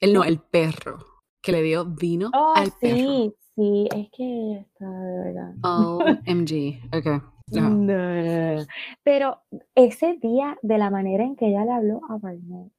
[0.00, 0.98] El no, el perro.
[1.42, 2.96] Que le dio vino Oh, al perro.
[2.96, 5.54] sí, sí, es que ella está de verdad.
[5.62, 6.80] OMG.
[6.96, 7.06] Ok.
[7.06, 7.32] Ajá.
[7.52, 8.66] No, no, no, no.
[9.04, 9.42] Pero
[9.74, 12.72] ese día, de la manera en que ella le habló a Barnett,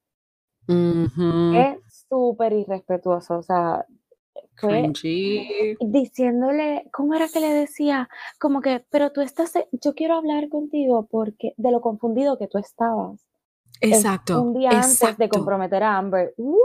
[0.67, 3.37] es súper irrespetuoso.
[3.37, 3.85] O sea,
[4.57, 4.91] fue
[5.79, 8.09] diciéndole, ¿cómo era que le decía?
[8.39, 12.47] Como que, pero tú estás, e- yo quiero hablar contigo porque de lo confundido que
[12.47, 13.21] tú estabas.
[13.79, 14.41] Es Exacto.
[14.41, 16.33] un día antes de comprometer a Amber.
[16.37, 16.57] What?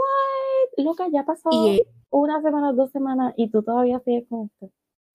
[0.77, 4.71] Loca, ya pasó Y, eh, una semana, dos semanas y tú todavía sigues con esto.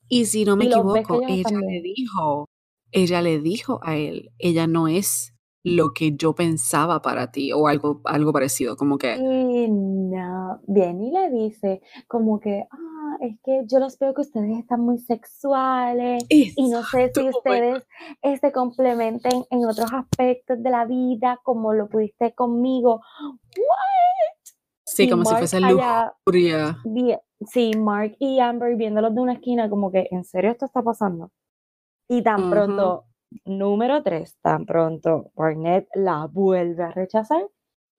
[0.09, 2.49] y si no me Y equivoco, ella le dijo,
[2.93, 7.67] ella le dijo a él, ella no es lo que yo pensaba para ti o
[7.69, 13.37] algo, algo parecido, como que, Y no, bien, y le dice como que, ah, es
[13.43, 16.25] que yo los veo que ustedes están muy sexuales
[16.55, 17.83] y no sé exacto, si ustedes
[18.23, 23.01] eh, se complementen en otros aspectos de la vida como lo pudiste conmigo.
[24.85, 26.79] Sí, Y como si Mark fuese allá, lujuria.
[26.85, 30.83] vi- sí, Mark y Amber viéndolos de una esquina como que, ¿en serio esto está
[30.83, 31.33] pasando?
[32.09, 33.05] Y tan pronto,
[33.45, 37.43] número tres, tan pronto Barnett la vuelve a rechazar,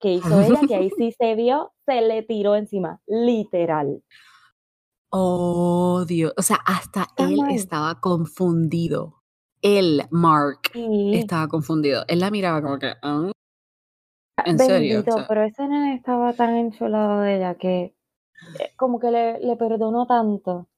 [0.00, 0.60] ¿qué hizo ella?
[0.66, 4.02] Que ahí sí se vio, se le tiró encima, literal.
[5.12, 6.32] Oh, Dios.
[6.36, 9.22] O sea, hasta él estaba confundido.
[9.62, 12.04] Él, Mark, Sí, estaba confundido.
[12.08, 13.30] Él la miraba como que, "Ah,
[14.44, 15.00] ¿en serio?
[15.00, 17.94] O bendito, sea, pero ese nene estaba tan enchulado de ella que
[18.58, 20.68] eh, como que le, le perdonó tanto.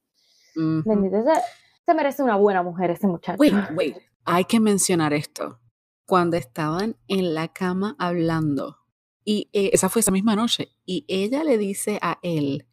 [0.56, 0.82] ujú.
[0.84, 1.40] Bendito, ese,
[1.86, 3.38] se merece una buena mujer ese muchacho.
[3.40, 3.96] Wait, wait.
[4.24, 5.58] Hay que mencionar esto.
[6.06, 8.78] Cuando estaban en la cama hablando,
[9.24, 12.66] y eh, esa fue esa misma noche, y ella le dice a él,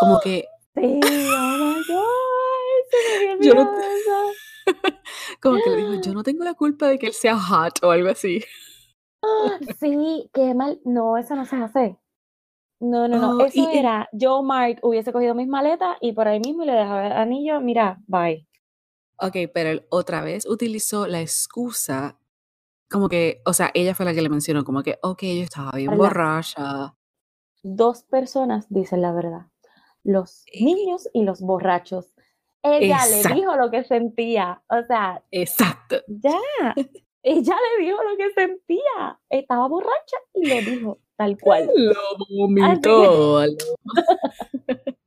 [0.00, 2.04] como que, Sí, oh my God,
[2.90, 3.70] se me yo no,
[5.40, 7.90] como que le dijo, yo no tengo la culpa de que él sea hot o
[7.90, 8.42] algo así.
[9.80, 10.80] Sí, qué mal.
[10.84, 11.96] No, eso no se hace.
[12.84, 13.30] No, no, no.
[13.38, 16.72] Oh, Eso y, era, yo, Mark, hubiese cogido mis maletas y por ahí mismo le
[16.72, 17.60] dejaba el anillo.
[17.60, 18.46] Mira, bye.
[19.16, 22.18] ok, pero él otra vez utilizó la excusa,
[22.90, 25.72] como que, o sea, ella fue la que le mencionó, como que, ok, yo estaba
[25.72, 26.94] bien borracha.
[27.62, 29.46] dos personas dicen la verdad,
[30.02, 32.14] los niños y los borrachos.
[32.62, 35.96] Ella le dijo lo que sentía, o sea, exacto.
[36.06, 36.74] Ya,
[37.24, 41.70] ella le dijo lo que sentía, estaba borracha y lo dijo tal cual.
[41.74, 41.94] Lo
[42.28, 43.42] vomitó.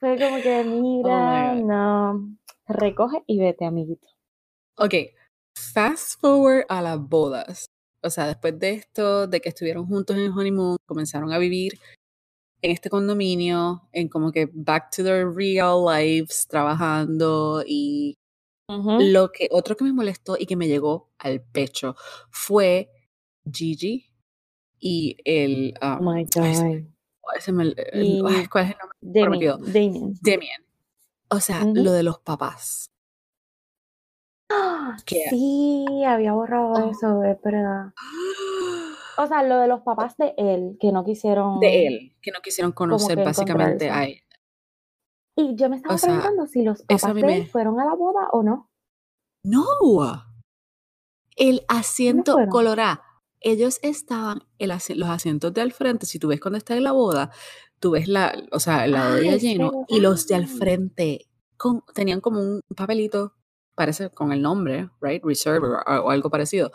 [0.00, 4.08] Fue como que, oh mira, no, recoge y vete, amiguito.
[4.76, 4.94] Ok,
[5.54, 7.66] fast forward a las bodas.
[8.02, 11.78] O sea, después de esto, de que estuvieron juntos en el honeymoon, comenzaron a vivir
[12.62, 18.16] en este condominio, en como que back to their real lives, trabajando y
[19.00, 21.96] lo que otro que me molestó y que me llegó al pecho
[22.30, 22.90] fue
[23.50, 24.10] Gigi
[24.78, 26.84] y el oh um, my god
[27.20, 27.86] ¿Cuál es el nombre?
[29.00, 30.14] Damien.
[30.20, 30.66] Damien.
[31.28, 32.90] O sea, lo de los papás.
[35.06, 36.90] Sí, había borrado oh.
[36.90, 37.92] eso, es verdad.
[39.18, 41.60] O sea, lo de los papás de él, que no quisieron.
[41.60, 44.22] De él, que no quisieron conocer básicamente a él.
[45.40, 48.42] Y yo me estaba preguntando si los papás de él fueron a la boda o
[48.42, 48.68] no.
[49.44, 49.64] No.
[51.36, 53.00] El asiento colorado
[53.40, 56.92] ellos estaban, en los asientos de al frente, si tú ves cuando está en la
[56.92, 57.30] boda,
[57.78, 61.26] tú ves la, o sea, el lado de ella lleno y los de al frente
[61.56, 63.34] con, tenían como un papelito,
[63.74, 66.70] parece con el nombre, right, reserve o, algo parecido.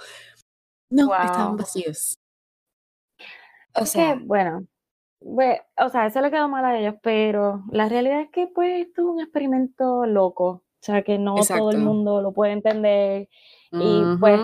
[0.90, 2.18] No, estaban vacíos.
[3.76, 4.66] O sea, bueno,
[5.22, 9.02] o sea, eso le quedó mal a ellos, pero la realidad es que pues esto
[9.02, 13.30] es un experimento loco, o sea, que no todo el mundo lo puede entender
[13.72, 14.42] y pues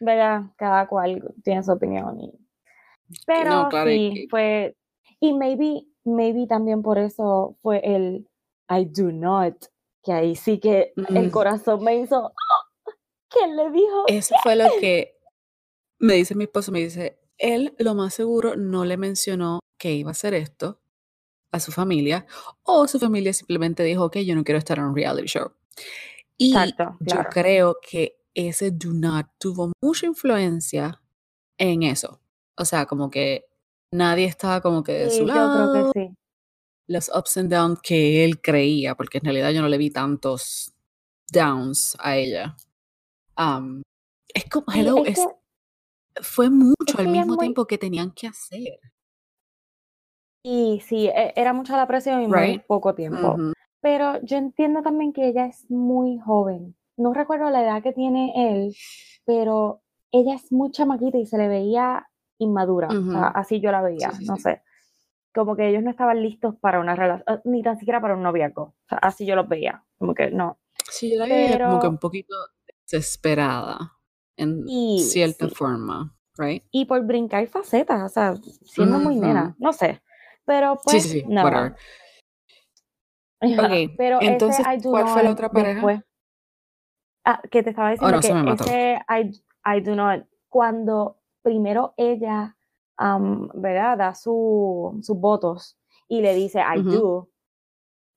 [0.00, 0.44] ¿verdad?
[0.56, 2.20] Cada cual tiene su opinión.
[2.20, 2.32] Y...
[3.26, 4.76] Pero sí, fue,
[5.20, 8.26] y maybe, maybe también por eso fue el
[8.68, 9.54] I do not,
[10.02, 11.30] que ahí sí que el mm.
[11.30, 12.92] corazón me hizo, ¡Oh!
[13.28, 14.04] ¿quién le dijo?
[14.06, 15.16] Eso fue lo que
[15.98, 20.10] me dice mi esposo, me dice, él lo más seguro no le mencionó que iba
[20.10, 20.80] a hacer esto
[21.50, 22.26] a su familia,
[22.62, 25.52] o su familia simplemente dijo, ok, yo no quiero estar en un reality show.
[26.36, 31.02] Y yo creo que ese do not tuvo mucha influencia
[31.58, 32.20] en eso.
[32.56, 33.46] O sea, como que
[33.92, 35.66] nadie estaba como que de su lado.
[35.66, 36.16] Yo creo que sí.
[36.86, 40.72] Los ups and downs que él creía, porque en realidad yo no le vi tantos
[41.32, 42.56] downs a ella.
[43.36, 43.82] Um,
[44.32, 45.18] es como, hello, es,
[46.22, 48.78] fue mucho al mismo tiempo que tenían que hacer.
[50.42, 53.36] Y sí, e, era mucha la presión y muy poco tiempo.
[53.80, 58.32] Pero yo entiendo también que ella es muy joven no recuerdo la edad que tiene
[58.36, 58.74] él,
[59.24, 62.06] pero ella es muy chamaquita y se le veía
[62.38, 62.88] inmadura,
[63.34, 64.62] así yo la veía, no sé.
[65.32, 68.74] Como que ellos no estaban listos para una relación, ni tan siquiera para un noviazgo,
[68.88, 70.58] así yo los veía, como que no.
[70.90, 72.34] Sí, yo la veía como que un poquito
[72.90, 73.78] desesperada,
[74.40, 76.64] en cierta forma, right?
[76.70, 80.02] Y por brincar facetas, o sea, siendo muy nena, no sé.
[80.44, 81.74] Pero pues, sí, sí, no.
[83.42, 86.04] Okay, pero entonces, ¿cuál fue la otra pareja?
[87.24, 92.56] Ah, que te estaba diciendo que ese I, do not, cuando primero ella,
[93.54, 93.98] ¿verdad?
[93.98, 97.28] Da su, sus votos y le dice I do,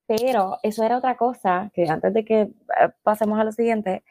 [0.07, 2.53] pero eso era otra cosa que antes de que eh,
[3.03, 4.03] pasemos a lo siguiente,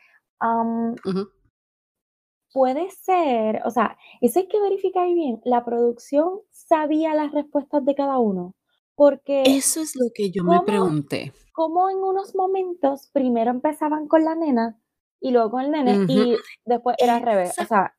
[2.53, 7.95] puede ser, o sea, eso hay que verificar bien, la producción sabía las respuestas de
[7.95, 8.55] cada uno,
[8.95, 9.43] porque...
[9.47, 11.33] Eso es lo que yo me pregunté.
[11.53, 14.79] Como en unos momentos primero empezaban con la nena
[15.21, 17.55] y luego con el nene y después era al revés.
[17.59, 17.95] O sea,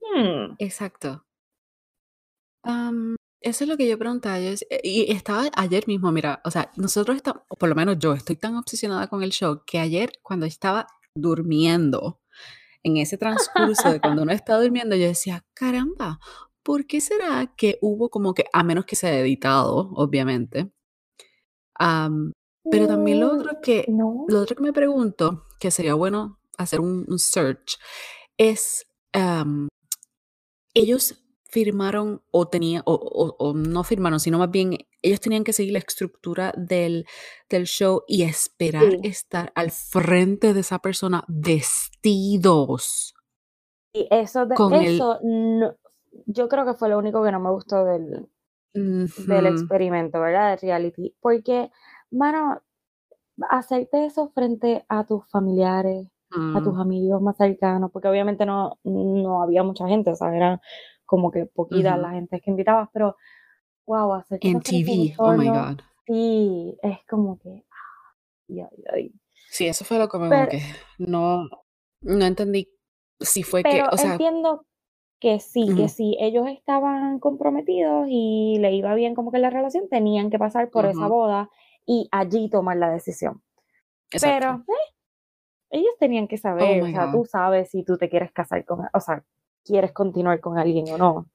[0.00, 0.54] hmm.
[0.58, 1.24] Exacto.
[3.40, 4.38] eso es lo que yo preguntaba.
[4.38, 4.50] Yo,
[4.82, 8.56] y estaba ayer mismo, mira, o sea, nosotros estamos, por lo menos yo estoy tan
[8.56, 12.20] obsesionada con el show que ayer cuando estaba durmiendo,
[12.82, 16.20] en ese transcurso de cuando uno está durmiendo, yo decía, caramba,
[16.62, 20.70] ¿por qué será que hubo como que, a menos que se haya editado, obviamente?
[22.70, 27.06] pero también lo otro que, lo otro que me pregunto, que sería bueno hacer un,
[27.18, 27.78] search,
[28.36, 28.84] es
[30.74, 35.78] ellos firmaron o tenían, o, no firmaron, sino más bien ellos tenían que seguir la
[35.78, 37.06] estructura del,
[37.48, 43.14] del show y esperar estar al frente de esa persona vestidos.
[43.94, 45.18] Y eso, de, eso
[46.26, 48.28] yo creo que fue lo único que no me gustó del,
[48.74, 50.50] del experimento, ¿verdad?
[50.50, 51.14] De reality.
[51.20, 51.70] Porque,
[52.10, 52.60] mano,
[53.48, 56.80] hacerte eso frente a tus familiares, a tus mm.
[56.80, 60.60] amigos más cercanos, porque obviamente no, no había mucha gente, o sea, era
[61.08, 63.16] como que poquita la gente que invitabas, pero
[63.86, 65.80] wow, hacer En TV, oh my god.
[66.06, 67.64] Sí, es como que.
[69.50, 70.60] Sí, eso fue lo que me que
[70.98, 71.48] no,
[72.02, 72.68] no entendí
[73.18, 74.12] si fue que, o sea.
[74.12, 74.66] Entiendo
[75.18, 75.88] que sí, que Ujú.
[75.88, 80.70] si ellos estaban comprometidos y le iba bien como que la relación, tenían que pasar
[80.70, 81.08] por esa Ujú.
[81.08, 81.50] boda
[81.86, 83.42] y allí tomar la decisión.
[84.10, 84.62] Exacto.
[84.68, 84.94] Pero eh,
[85.70, 87.12] ellos tenían que Oh saber, o my sea, God.
[87.12, 89.24] tú sabes si tú te quieres casar con, o sea,
[89.68, 91.30] quieres continuar con alguien o no.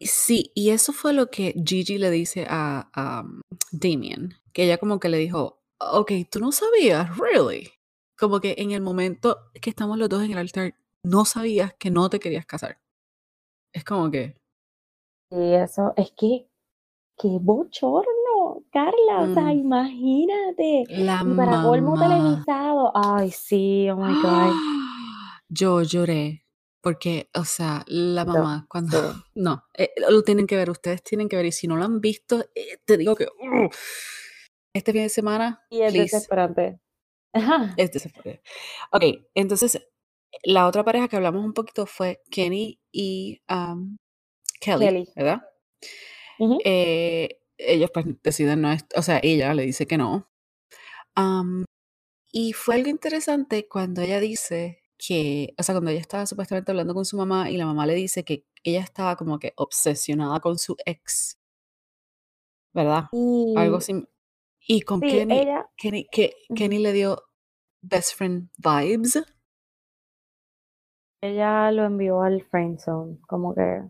[0.00, 3.40] Sí, y eso fue lo que Gigi le dice a, a, um,
[3.72, 7.70] Damien, que ella como que le dijo, ok, tú no sabías, really.
[8.18, 11.90] Como que en el momento que estamos los dos en el altar, no sabías que
[11.90, 12.78] no te querías casar.
[13.72, 14.36] Es como que,
[15.30, 16.48] Y eso, es que,
[17.16, 20.84] qué bochorno, Carla, o sea, mm, imagínate.
[20.88, 22.08] la Y para colmo mamá.
[22.08, 24.52] televisado, ay, sí, oh my God.
[25.48, 26.43] Yo lloré
[26.84, 29.24] porque, o sea, la mamá, cuando...
[29.34, 31.46] No, eh, lo tienen que ver, ustedes tienen que ver.
[31.46, 33.24] Y si no lo han visto, eh, te digo que...
[33.24, 33.70] uh,
[34.74, 36.80] este fin de semana, Y es please, desesperante.
[37.32, 37.74] Ajá.
[37.78, 38.42] es desesperante.
[38.92, 39.02] Ok,
[39.34, 39.80] entonces,
[40.42, 43.96] la otra pareja que hablamos un poquito fue Kenny y um,
[44.60, 45.08] Kelly, Kelly.
[45.16, 45.42] ¿verdad?
[46.64, 50.28] Eh, ellos pues deciden no, o sea, ella le dice que no.
[52.30, 56.94] Y fue algo interesante cuando ella dice que, o sea, cuando ella estaba supuestamente hablando
[56.94, 60.58] con su mamá y la mamá le dice que ella estaba como que obsesionada con
[60.58, 61.38] su ex,
[62.72, 63.04] ¿verdad?
[63.54, 64.04] Algo Y así.
[64.66, 67.24] Y con sí, Kenny, ella, Kenny, que Kenny le dio
[67.82, 69.18] best friend vibes.
[71.20, 73.82] ella lo envió al friend zone, como que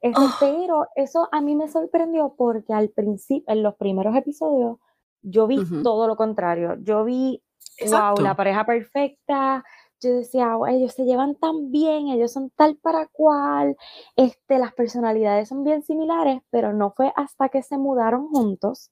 [0.00, 4.78] eso, Oh, pero eso a mí me sorprendió porque al principio, en los primeros episodios,
[5.22, 6.76] yo vi ujú, todo lo contrario.
[6.82, 7.42] Yo vi,
[7.80, 8.36] wow, la Exacto.
[8.36, 9.64] pareja perfecta.
[10.04, 13.76] Yo decía, "Wow, ellos se llevan tan bien, ellos son tal para cual,
[14.16, 18.90] este, las personalidades son bien similares, pero no fue hasta que se mudaron juntos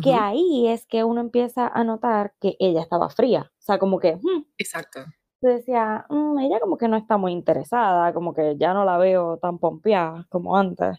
[0.00, 3.52] que ahí es que uno empieza a notar que ella estaba fría.
[3.58, 5.00] O sea, como que, hmm, Exacto.
[5.42, 8.98] yo decía, "Mm, ella como que no está muy interesada, como que ya no la
[8.98, 10.98] veo tan pompeada como antes.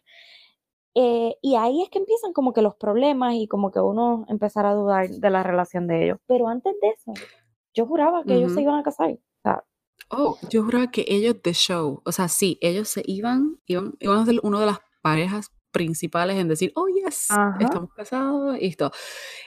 [0.96, 4.66] Eh, y ahí es que empiezan como que los problemas y como que uno empezar
[4.66, 6.20] a dudar de la relación de ellos.
[6.28, 7.14] Pero antes de eso,
[7.74, 9.12] yo juraba que ellos se iban a casar.
[9.12, 9.64] O sea,
[10.10, 14.20] Oh, yo juraba que ellos de show, o sea, sí, ellos se iban, iban, iban
[14.20, 17.58] a ser una de las parejas principales en decir, oh, yes, ajá.
[17.60, 18.92] estamos casados y esto.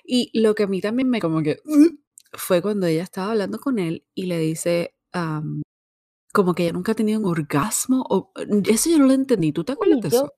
[0.04, 1.60] Y lo que a mí también me como que
[2.32, 4.94] fue cuando ella estaba hablando con él y le dice
[6.32, 8.32] como que ella nunca ha tenido un orgasmo o
[8.66, 9.52] eso yo no lo entendí.
[9.52, 10.32] ¿Tú te acuerdas de eso?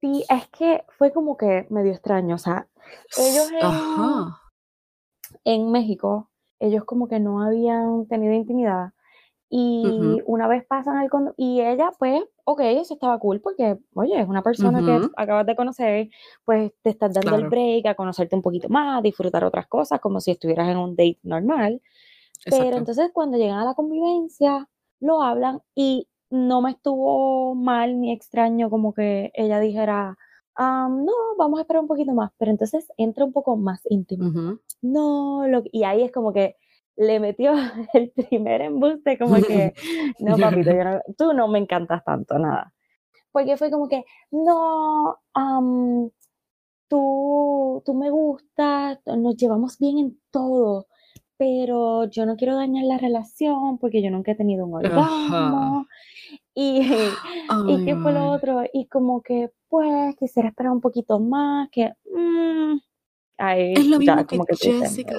[0.00, 2.34] sí, es que fue como que medio extraño.
[2.34, 2.68] O sea,
[3.16, 4.42] ellos en, Ajá.
[5.44, 6.30] en México,
[6.64, 8.90] ellos como que no habían tenido intimidad.
[9.56, 14.20] Y una vez pasan al condo y ella, pues, ok, eso estaba cool porque, oye,
[14.20, 16.08] es una persona que acabas de conocer,
[16.44, 20.20] pues te estás dando el break a conocerte un poquito más, disfrutar otras cosas, como
[20.20, 21.80] si estuvieras en un date normal.
[22.46, 28.12] Pero entonces cuando llegan a la convivencia, lo hablan y no me estuvo mal ni
[28.12, 30.18] extraño como que ella dijera,
[30.56, 34.24] "Ah, no, vamos a esperar un poquito más, pero entonces entra un poco más íntimo.
[34.82, 36.56] No, lo, y ahí es como que
[36.96, 37.52] le metió
[37.94, 39.72] el primer embuste, como que,
[40.20, 42.72] no, papito, yo no- tú no me encantas tanto, nada.
[43.32, 46.10] Porque fue como que, no, am,
[46.88, 50.86] tú, tú me gustas, nos llevamos bien en todo,
[51.36, 55.86] pero yo no quiero dañar la relación porque yo nunca he tenido un orgasmo.
[56.54, 57.22] Y, Oh
[57.66, 58.62] ¿y qué fue lo otro?
[58.72, 62.78] Y como que, pues, quisiera esperar un poquito más, que, mm,
[63.72, 65.14] Es ahí lo ya mismo que como que dices, Jessica,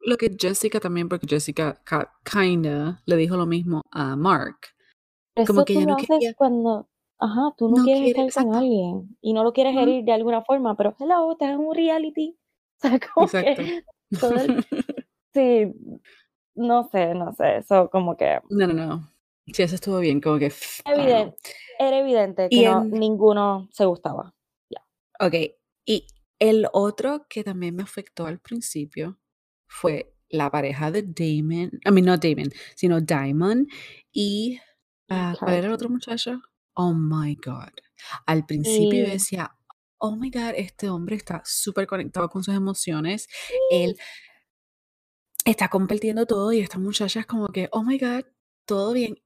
[0.00, 4.58] lo que Jessica también, porque Jessica ca- kinda le dijo lo mismo a Mark,
[5.44, 8.30] como Eso que tú ella no quería, cuando, ajá, tú no no quieres quiere, estar
[8.32, 11.60] con alguien y no lo quieres ujú, herir de alguna forma, pero hello, estás en
[11.60, 12.36] un reality.
[12.80, 13.62] O sea, como exacto.
[13.62, 13.72] que
[14.18, 14.54] todo el,
[15.34, 15.72] sí,
[16.54, 19.12] no sé, no sé, eso como que No, no, no.
[19.52, 20.52] Sí, eso estuvo bien, como que,
[20.84, 21.36] evidente,
[21.78, 24.34] era evidente que Y no, en, ninguno se gustaba.
[24.70, 24.82] Ya.
[25.20, 25.34] ok,
[25.84, 26.06] y
[26.38, 29.18] el otro que también me afectó al principio
[29.66, 33.66] fue la pareja de Damon, I mean, no Damon, sino Diamond
[34.12, 34.60] y,
[35.08, 36.40] ah, ¿cuál era el otro muchacho?
[36.74, 37.72] Oh my God.
[38.26, 39.56] Al principio yo Y decía,
[39.98, 43.28] oh my God, este hombre está súper conectado con sus emociones,
[43.70, 43.96] él
[45.44, 48.24] está compartiendo todo y esta muchacha es como que, oh my God,
[48.66, 49.16] todo bien.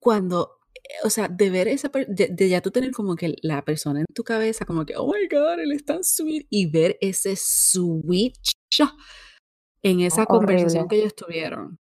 [0.00, 3.64] Cuando, eh, o sea, de ver esa, de, de ya tú tener como que la
[3.64, 6.96] persona en tu cabeza, como que, oh my God, él es tan sweet, y ver
[7.00, 8.52] ese switch
[9.82, 11.78] en esa conversación que ellos tuvieron.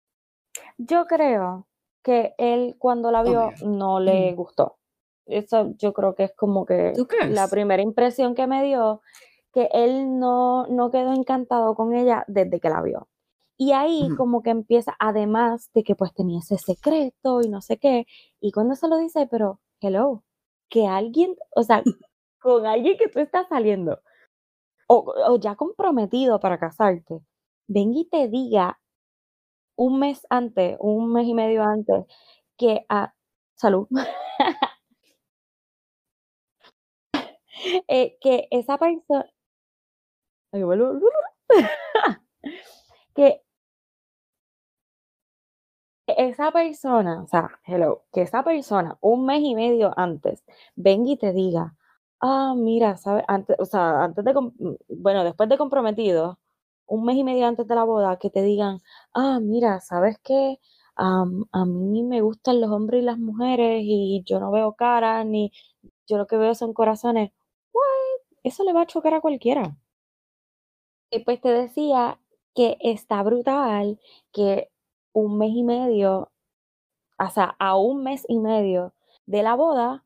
[0.78, 1.68] Yo creo
[2.02, 3.68] que él cuando la vio Obvio.
[3.68, 4.78] no le gustó.
[5.26, 9.02] Eso yo creo que es como que ¿Tú la primera impresión que me dio,
[9.52, 13.08] que él no, no quedó encantado con ella desde que la vio.
[13.58, 17.78] Y ahí como que empieza, además de que pues tenía ese secreto y no sé
[17.78, 18.06] qué,
[18.40, 20.24] y cuando se lo dice, pero, hello,
[20.68, 21.82] que alguien, o sea,
[22.40, 24.00] con alguien que tú estás saliendo,
[24.88, 27.20] o, o ya comprometido para casarte,
[27.68, 28.78] venga y te diga
[29.76, 32.04] un mes antes, un mes y medio antes,
[32.58, 33.14] que a
[33.56, 33.88] salud,
[37.88, 39.26] eh, que esa persona,
[43.14, 43.42] que
[46.06, 50.44] esa persona, o sea, hello, que esa persona un mes y medio antes
[50.76, 51.74] venga y te diga,
[52.20, 53.24] ah, mira, ¿sabes?
[53.28, 56.38] Antes, o sea, antes de, mm, bueno, después de comprometido,
[56.86, 58.80] un mes y medio antes de la boda, que te digan,
[59.14, 60.58] ah, mira, ¿sabes qué?
[60.96, 61.24] A
[61.66, 65.52] mí me gustan los hombres y las mujeres y yo no veo caras ni
[66.06, 67.32] yo lo que veo son corazones.
[67.72, 67.82] What?
[68.44, 69.76] Eso le va a chocar a cualquiera.
[71.10, 72.18] Y pues te decía
[72.54, 74.00] que está brutal
[74.32, 74.70] que
[75.16, 76.30] un mes y medio,
[77.18, 78.94] o sea, a un mes y medio
[79.26, 80.04] de la boda,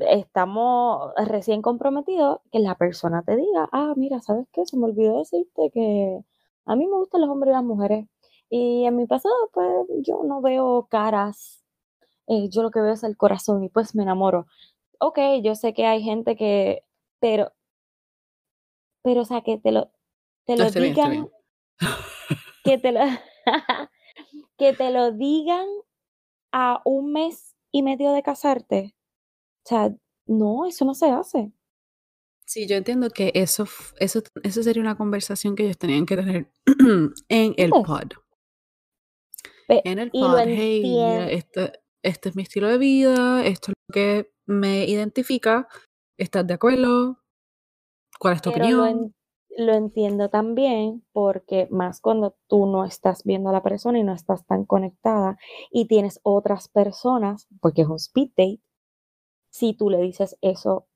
[0.00, 4.66] estamos recién comprometidos, que la persona te diga, ah, mira, ¿sabes qué?
[4.66, 6.20] Se me olvidó decirte que
[6.66, 8.06] a mí me gustan los hombres y las mujeres.
[8.50, 9.68] Y en mi pasado, pues
[10.02, 11.64] yo no veo caras,
[12.28, 14.46] eh, yo lo que veo es el corazón y pues me enamoro.
[15.00, 16.84] Ok, yo sé que hay gente que,
[17.20, 17.52] pero,
[19.02, 19.90] pero, o sea, que te lo,
[20.46, 21.30] te No, lo bien, digan, bien.
[22.64, 23.00] que te lo,
[24.58, 25.66] que te lo digan
[26.52, 28.94] a un mes y medio de casarte.
[29.64, 29.94] O sea,
[30.26, 31.52] no, eso no se hace.
[32.46, 33.66] Sí, yo entiendo que eso,
[33.98, 36.52] eso, eso sería una conversación que ellos tenían que tener
[37.28, 37.82] en el Antes.
[37.86, 38.08] pod.
[39.66, 43.74] Pe- En el pod, hey, mira, este, este es mi estilo de vida, esto es
[43.88, 45.66] lo que me identifica,
[46.18, 47.18] ¿estás de acuerdo?
[48.20, 49.14] ¿Cuál es tu pero opinión?
[49.56, 54.12] Lo entiendo también porque más cuando tú no estás viendo a la persona y no
[54.12, 55.38] estás tan conectada
[55.70, 58.60] y tienes otras personas, porque es un speed date,
[59.50, 60.86] si tú le dices eso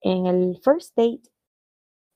[0.00, 1.22] en el first date,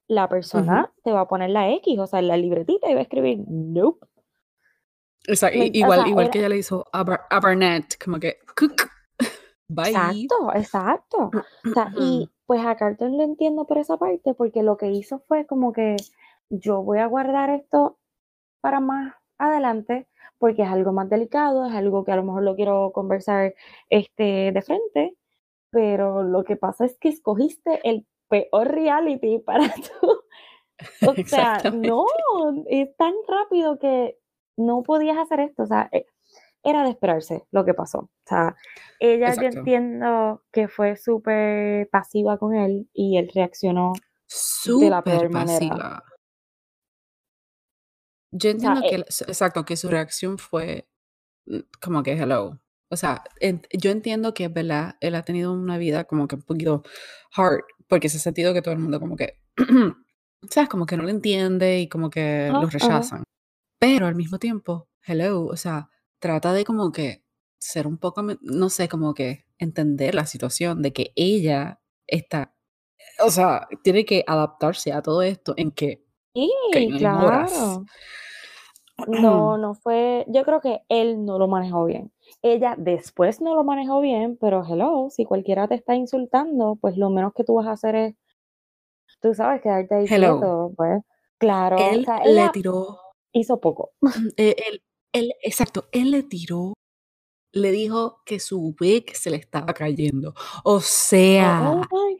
[0.09, 3.01] la persona te va a poner la X, o sea, en la libretita y va
[3.01, 4.07] a escribir nope.
[5.51, 8.19] Me- o igual, sea, igual era- que ella le hizo a, Bar- a Barnett, como
[8.19, 8.91] que, cook,
[9.69, 9.91] bye.
[9.91, 11.31] Exacto, exacto.
[11.69, 15.21] O sea, y pues a Carlton lo entiendo por esa parte, porque lo que hizo
[15.29, 15.95] fue como que
[16.49, 17.97] yo voy a guardar esto
[18.61, 22.57] para más adelante, porque es algo más delicado, es algo que a lo mejor lo
[22.57, 23.55] quiero conversar
[23.89, 25.17] este, de frente,
[25.71, 30.09] pero lo que pasa es que escogiste el peor reality para tú.
[31.07, 32.05] O sea, no,
[32.67, 34.19] es tan rápido que
[34.57, 35.63] no podías hacer esto.
[35.63, 36.07] O sea, eh,
[36.63, 37.99] era de esperarse lo que pasó.
[38.01, 38.57] O sea,
[38.99, 39.59] ella yo Exacto.
[39.59, 45.59] entiendo que fue súper pasiva con él y él reaccionó de la peor Súper manera.
[45.59, 46.05] pasiva.
[48.33, 50.89] Yo O sea, entiendo que, eh, exacto, que su reacción fue
[51.47, 52.61] mm, como que hello.
[52.93, 53.23] O sea,
[53.73, 56.83] yo entiendo que es verdad, él ha tenido una vida como que un poquito
[57.37, 59.41] hard, porque se ha sentido que todo el mundo como que,
[60.51, 60.69] ¿sabes?
[60.69, 63.23] Como que no lo entiende y como que ajá, lo rechazan.
[63.79, 65.89] Pero al mismo tiempo, hello, o sea,
[66.21, 67.25] trata de como que
[67.59, 72.55] ser un poco, no sé, como que entender la situación de que ella está,
[73.25, 76.05] o sea, tiene que adaptarse a todo esto en que,
[76.73, 77.81] que Sí, no hay horas.
[77.81, 77.87] claro.
[79.07, 82.13] No, no fue, yo creo que él no lo manejó bien.
[82.43, 87.11] Ella después no lo manejó bien, pero hello, si cualquiera te está insultando, pues lo
[87.11, 88.15] menos que tú vas a hacer es,
[89.21, 90.41] tú sabes, quedarte ahí Hello.
[90.41, 91.03] quieto, pues.
[91.39, 92.99] Claro, o Él sea, le tiró,
[93.33, 93.93] hizo poco.
[94.37, 94.83] eh, él,
[95.13, 96.75] él, exacto, él le tiró,
[97.53, 100.35] le dijo que su wig se le estaba cayendo.
[100.65, 102.17] O Oh, sea, oh my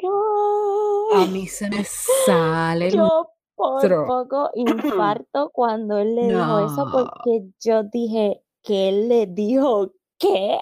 [1.23, 1.85] a mí se me
[2.27, 9.09] sale Yo por poco infarto cuando él le dijo eso porque yo dije que él
[9.09, 10.59] le dijo, ¿qué?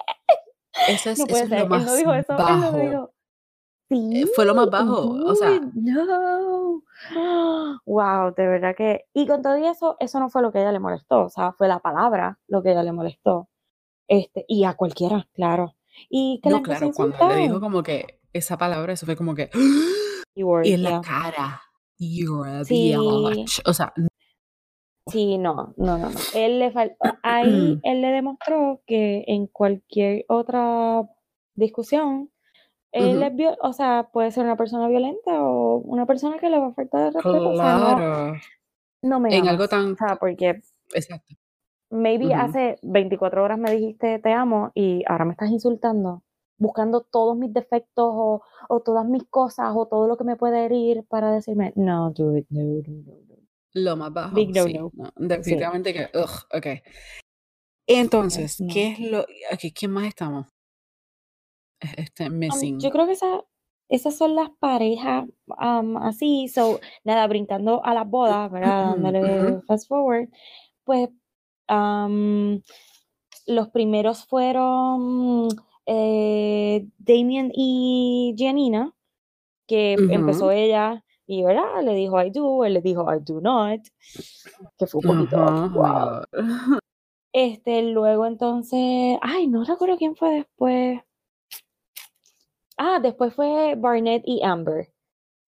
[0.87, 2.71] eso es, No eso puede es lo ser, él no más dijo eso, él no
[2.71, 2.77] lo bajo.
[2.77, 3.13] dijo.
[3.91, 6.83] Eh, Fue lo más Sí, bajo, o sea, dude, no.
[7.85, 9.05] Wow, de verdad que.
[9.13, 11.67] Y con todo eso, eso no fue lo que ella le molestó, o sea, fue
[11.67, 13.49] la palabra lo que ella le molestó.
[14.07, 15.75] Este, y a cualquiera, claro.
[16.09, 19.05] Y que la no, empezó a claro, cuando le dijo como que esa palabra, eso
[19.05, 19.49] fue como que,
[20.35, 21.01] Keyword, y en la yeah.
[21.01, 21.61] cara,
[21.97, 23.61] you're a Sí, bitch.
[23.65, 23.93] O sea,
[25.07, 26.19] sí, no, no, no, no.
[26.33, 31.09] Él le fal- ahí él le demostró que en cualquier otra
[31.55, 32.29] discusión,
[32.91, 36.59] él ujú, es o sea, puede ser una persona violenta o una persona que le
[36.59, 38.33] va a faltar respeto, o sea, no, claro,
[39.03, 40.61] no me en algo tan, o sea, porque
[40.93, 41.35] exacto.
[41.91, 46.23] maybe hace 24 horas me dijiste te amo y ahora me estás insultando,
[46.57, 50.65] buscando todos mis defectos o, o todas mis cosas o todo lo que me puede
[50.65, 53.35] herir para decirme, no, dude, no, no, no, no.
[53.73, 54.35] Lo más bajo.
[54.35, 54.91] Big no, sí, no.
[54.95, 56.09] no, definitivamente que.
[56.17, 56.67] Ugh, ok.
[57.85, 59.25] Entonces, ¿qué es lo.
[59.51, 60.47] Aquí, ¿quién más estamos?
[61.97, 63.43] Este, Um, yo creo que esa,
[63.87, 66.47] esas son las parejas um, así.
[66.47, 68.95] So, nada, brincando a las bodas, ¿verdad?
[68.97, 70.29] Dándole fast forward.
[70.83, 71.09] Pues
[71.69, 72.61] um,
[73.47, 75.47] los primeros fueron
[75.85, 78.93] eh, Damien y Giannina,
[79.67, 81.83] que empezó ella y, ¿verdad?
[81.83, 83.81] Le dijo I do, él le dijo I do not,
[84.77, 85.69] que fue un poquito, wow.
[85.69, 86.79] God.
[87.31, 90.99] Este, luego entonces, ay, no recuerdo quién fue después.
[92.81, 94.87] Ah, después fue Barnett y Amber,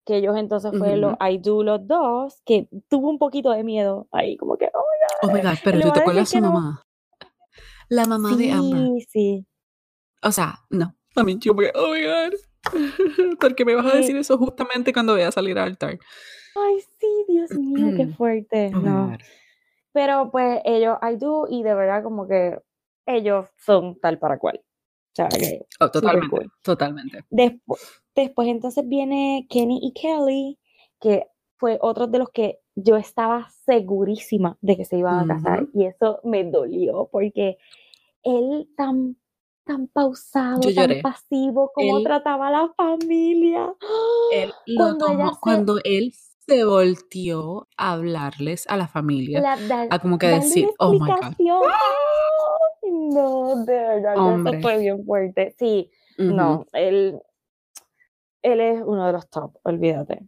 [0.06, 1.26] que ellos entonces fue los Ujú.
[1.30, 4.78] I do los dos, que tuvo un poquito de miedo ahí, como que, oh
[5.20, 6.52] Oh my my God, God, pero le te voy a tocó la decir su no.
[6.52, 6.82] mamá.
[7.90, 8.88] La mamá de Amber.
[8.98, 9.46] Sí, sí.
[10.22, 10.94] O sea, no.
[11.16, 12.38] A mí, yo, porque, oh my God.
[13.40, 15.98] Porque me vas a decir eso justamente cuando voy a salir al altar.
[16.56, 18.72] Ay, sí, Dios mío, qué fuerte.
[18.74, 19.06] Oh my No.
[19.10, 19.20] God.
[19.92, 22.58] Pero pues ellos, I do, y de verdad como que
[23.06, 24.60] ellos son tal para cual.
[25.26, 26.52] O sea, que Oh, totalmente, cool.
[26.62, 27.24] totalmente.
[27.30, 27.80] Después,
[28.14, 30.58] después entonces viene Kenny y Kelly,
[31.00, 35.66] que fue otro de los que yo estaba segurísima de que se iban a casar.
[35.74, 37.58] Y eso me dolió porque
[38.22, 39.16] él tan,
[39.64, 43.74] tan pausado, Yo tan pasivo, como Él, trataba a la familia.
[44.32, 46.12] él lo Cuando tomó, se, cuando él
[46.46, 51.34] se volteó a hablarles a la familia, la, a como que decir, oh my God,
[52.98, 54.62] No, de verdad que eso hombre.
[54.62, 55.54] fue bien fuerte.
[55.58, 57.20] Sí, no, él,
[58.42, 60.26] él es uno de los top, olvídate.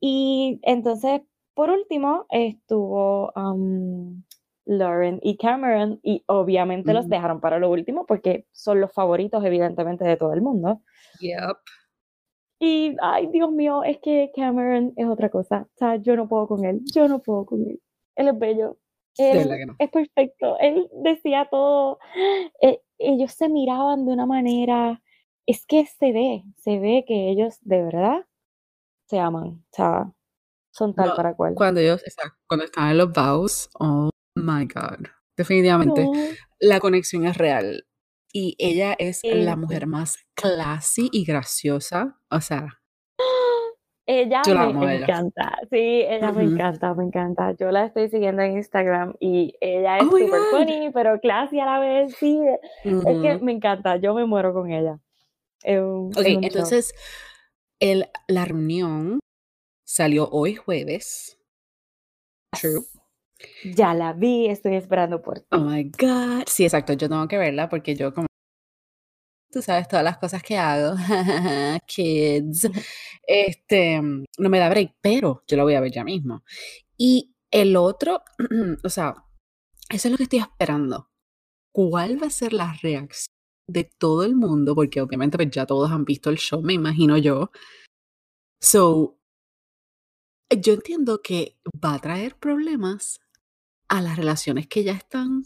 [0.00, 1.20] Y entonces,
[1.54, 4.22] por último, estuvo um,
[4.64, 10.04] Lauren y Cameron, y obviamente los dejaron para lo último porque son los favoritos, evidentemente,
[10.04, 10.82] de todo el mundo.
[11.20, 11.56] Yep.
[12.60, 15.66] Y, ay, Dios mío, es que Cameron es otra cosa.
[15.74, 17.80] O sea, yo no puedo con él, yo no puedo con él.
[18.16, 18.76] Él es bello,
[19.18, 19.76] él que no.
[19.78, 21.98] es perfecto, él decía todo.
[22.62, 25.02] Eh, ellos se miraban de una manera,
[25.46, 28.26] es que se ve, se ve que ellos de verdad
[29.08, 30.12] se aman, o sea,
[30.72, 31.54] son tal No, para cual.
[31.54, 32.02] cuando ellos,
[32.46, 35.06] cuando estaban en los vows, oh my God.
[35.36, 36.12] Definitivamente, No,
[36.60, 37.84] la conexión es real.
[38.32, 42.20] Y ella es la mujer más classy y graciosa.
[42.30, 42.77] O sea,
[44.10, 45.04] Ella yo me ella.
[45.04, 45.76] encanta, sí,
[46.08, 47.52] ella me encanta, me encanta.
[47.52, 50.48] Yo la estoy siguiendo en Instagram y ella Oh es súper God.
[50.50, 52.40] funny, pero classy a la vez, sí.
[52.84, 54.98] Es que me encanta, yo me muero con ella.
[55.62, 56.94] Ok, entonces,
[57.80, 59.20] el, la reunión
[59.84, 61.38] salió hoy jueves.
[62.58, 62.86] True.
[63.62, 65.58] Ya la vi, estoy esperando por Oh ti.
[65.58, 66.44] my God.
[66.46, 68.27] Sí, exacto, yo tengo que verla porque yo como
[69.50, 70.96] tú sabes todas las cosas que hago,
[71.86, 72.68] kids,
[73.26, 76.44] este, no me da break, pero yo la voy a ver ya mismo.
[76.96, 78.22] Y el otro,
[78.84, 79.14] o sea,
[79.90, 81.10] eso es lo que estoy esperando.
[81.72, 83.34] ¿Cuál va a ser la reacción
[83.68, 84.74] de todo el mundo?
[84.74, 87.50] Porque obviamente pues ya todos han visto el show, me imagino yo.
[88.60, 89.18] So,
[90.50, 93.20] yo entiendo que va a traer problemas
[93.88, 95.44] a las relaciones que ya están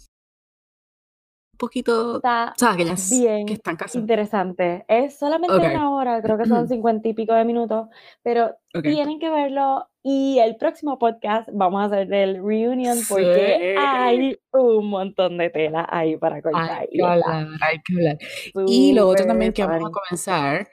[1.62, 3.94] poquito, Está o sea, que ya s- que bien están casadas.
[3.96, 4.84] interesante.
[4.88, 7.88] Es solamente Ok, una hora, creo que son cincuenta y pico de minutos,
[8.22, 8.82] pero ok.
[8.82, 9.88] tienen que verlo.
[10.04, 13.84] Y el próximo podcast vamos a hacer el reunion porque Sí.
[13.86, 17.94] hay un montón de tela ahí para Hay cortar que y está hablar, hay que
[17.94, 18.18] hablar.
[18.66, 20.68] Y lo otro también que vamos a comenzar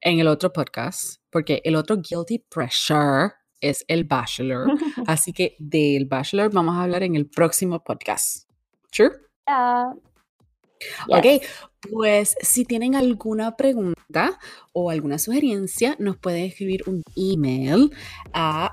[0.00, 4.68] en el otro podcast, porque el otro Guilty Pressure es el Bachelor.
[5.08, 8.48] Así que del Bachelor vamos a hablar en el próximo podcast.
[8.92, 9.10] ¿True?
[9.48, 9.92] Yeah,
[11.08, 11.40] Ok, yes.
[11.92, 14.38] pues si tienen alguna pregunta
[14.72, 17.90] o alguna sugerencia, nos pueden escribir un email
[18.32, 18.70] a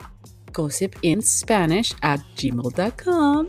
[0.53, 3.47] gossipinspanish at gmail.com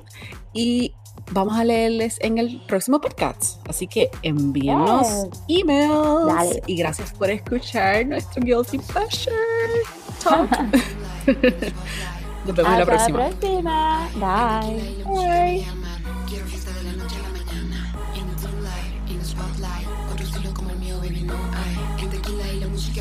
[0.53, 0.93] y
[1.33, 3.67] vamos a leerles en el próximo podcast.
[3.69, 5.07] Así que envíennos
[5.47, 5.61] Yes.
[5.61, 6.63] emails Dale.
[6.67, 9.37] y gracias por escuchar nuestro Guilty Pleasure
[10.23, 10.51] Talk.
[12.47, 13.29] Nos vemos en la Hasta la próxima.
[13.29, 14.09] próxima.
[15.05, 15.05] Bye.
[15.05, 16.66] Bye.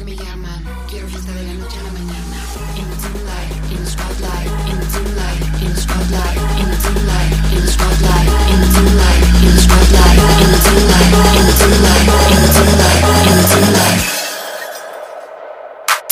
[0.06, 0.64] Me llaman.
[0.88, 2.38] Quiero fiesta de la noche a la mañana.
[2.78, 4.46] In the moonlight, in the spotlight.
[4.70, 6.38] In the moonlight, in the spotlight.
[6.62, 8.30] In the moonlight, in the spotlight.
[8.54, 10.18] In the moonlight, in the spotlight.
[10.42, 12.06] In the moonlight, in the moonlight.
[12.30, 14.02] In the moonlight, in the moonlight.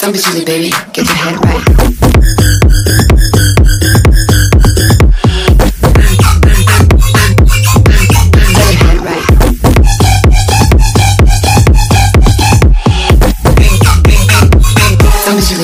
[0.02, 0.70] Don't be silly, baby.
[0.94, 3.33] Get your head right.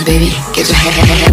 [0.10, 0.32] Baby.
[0.56, 1.29] Get your head,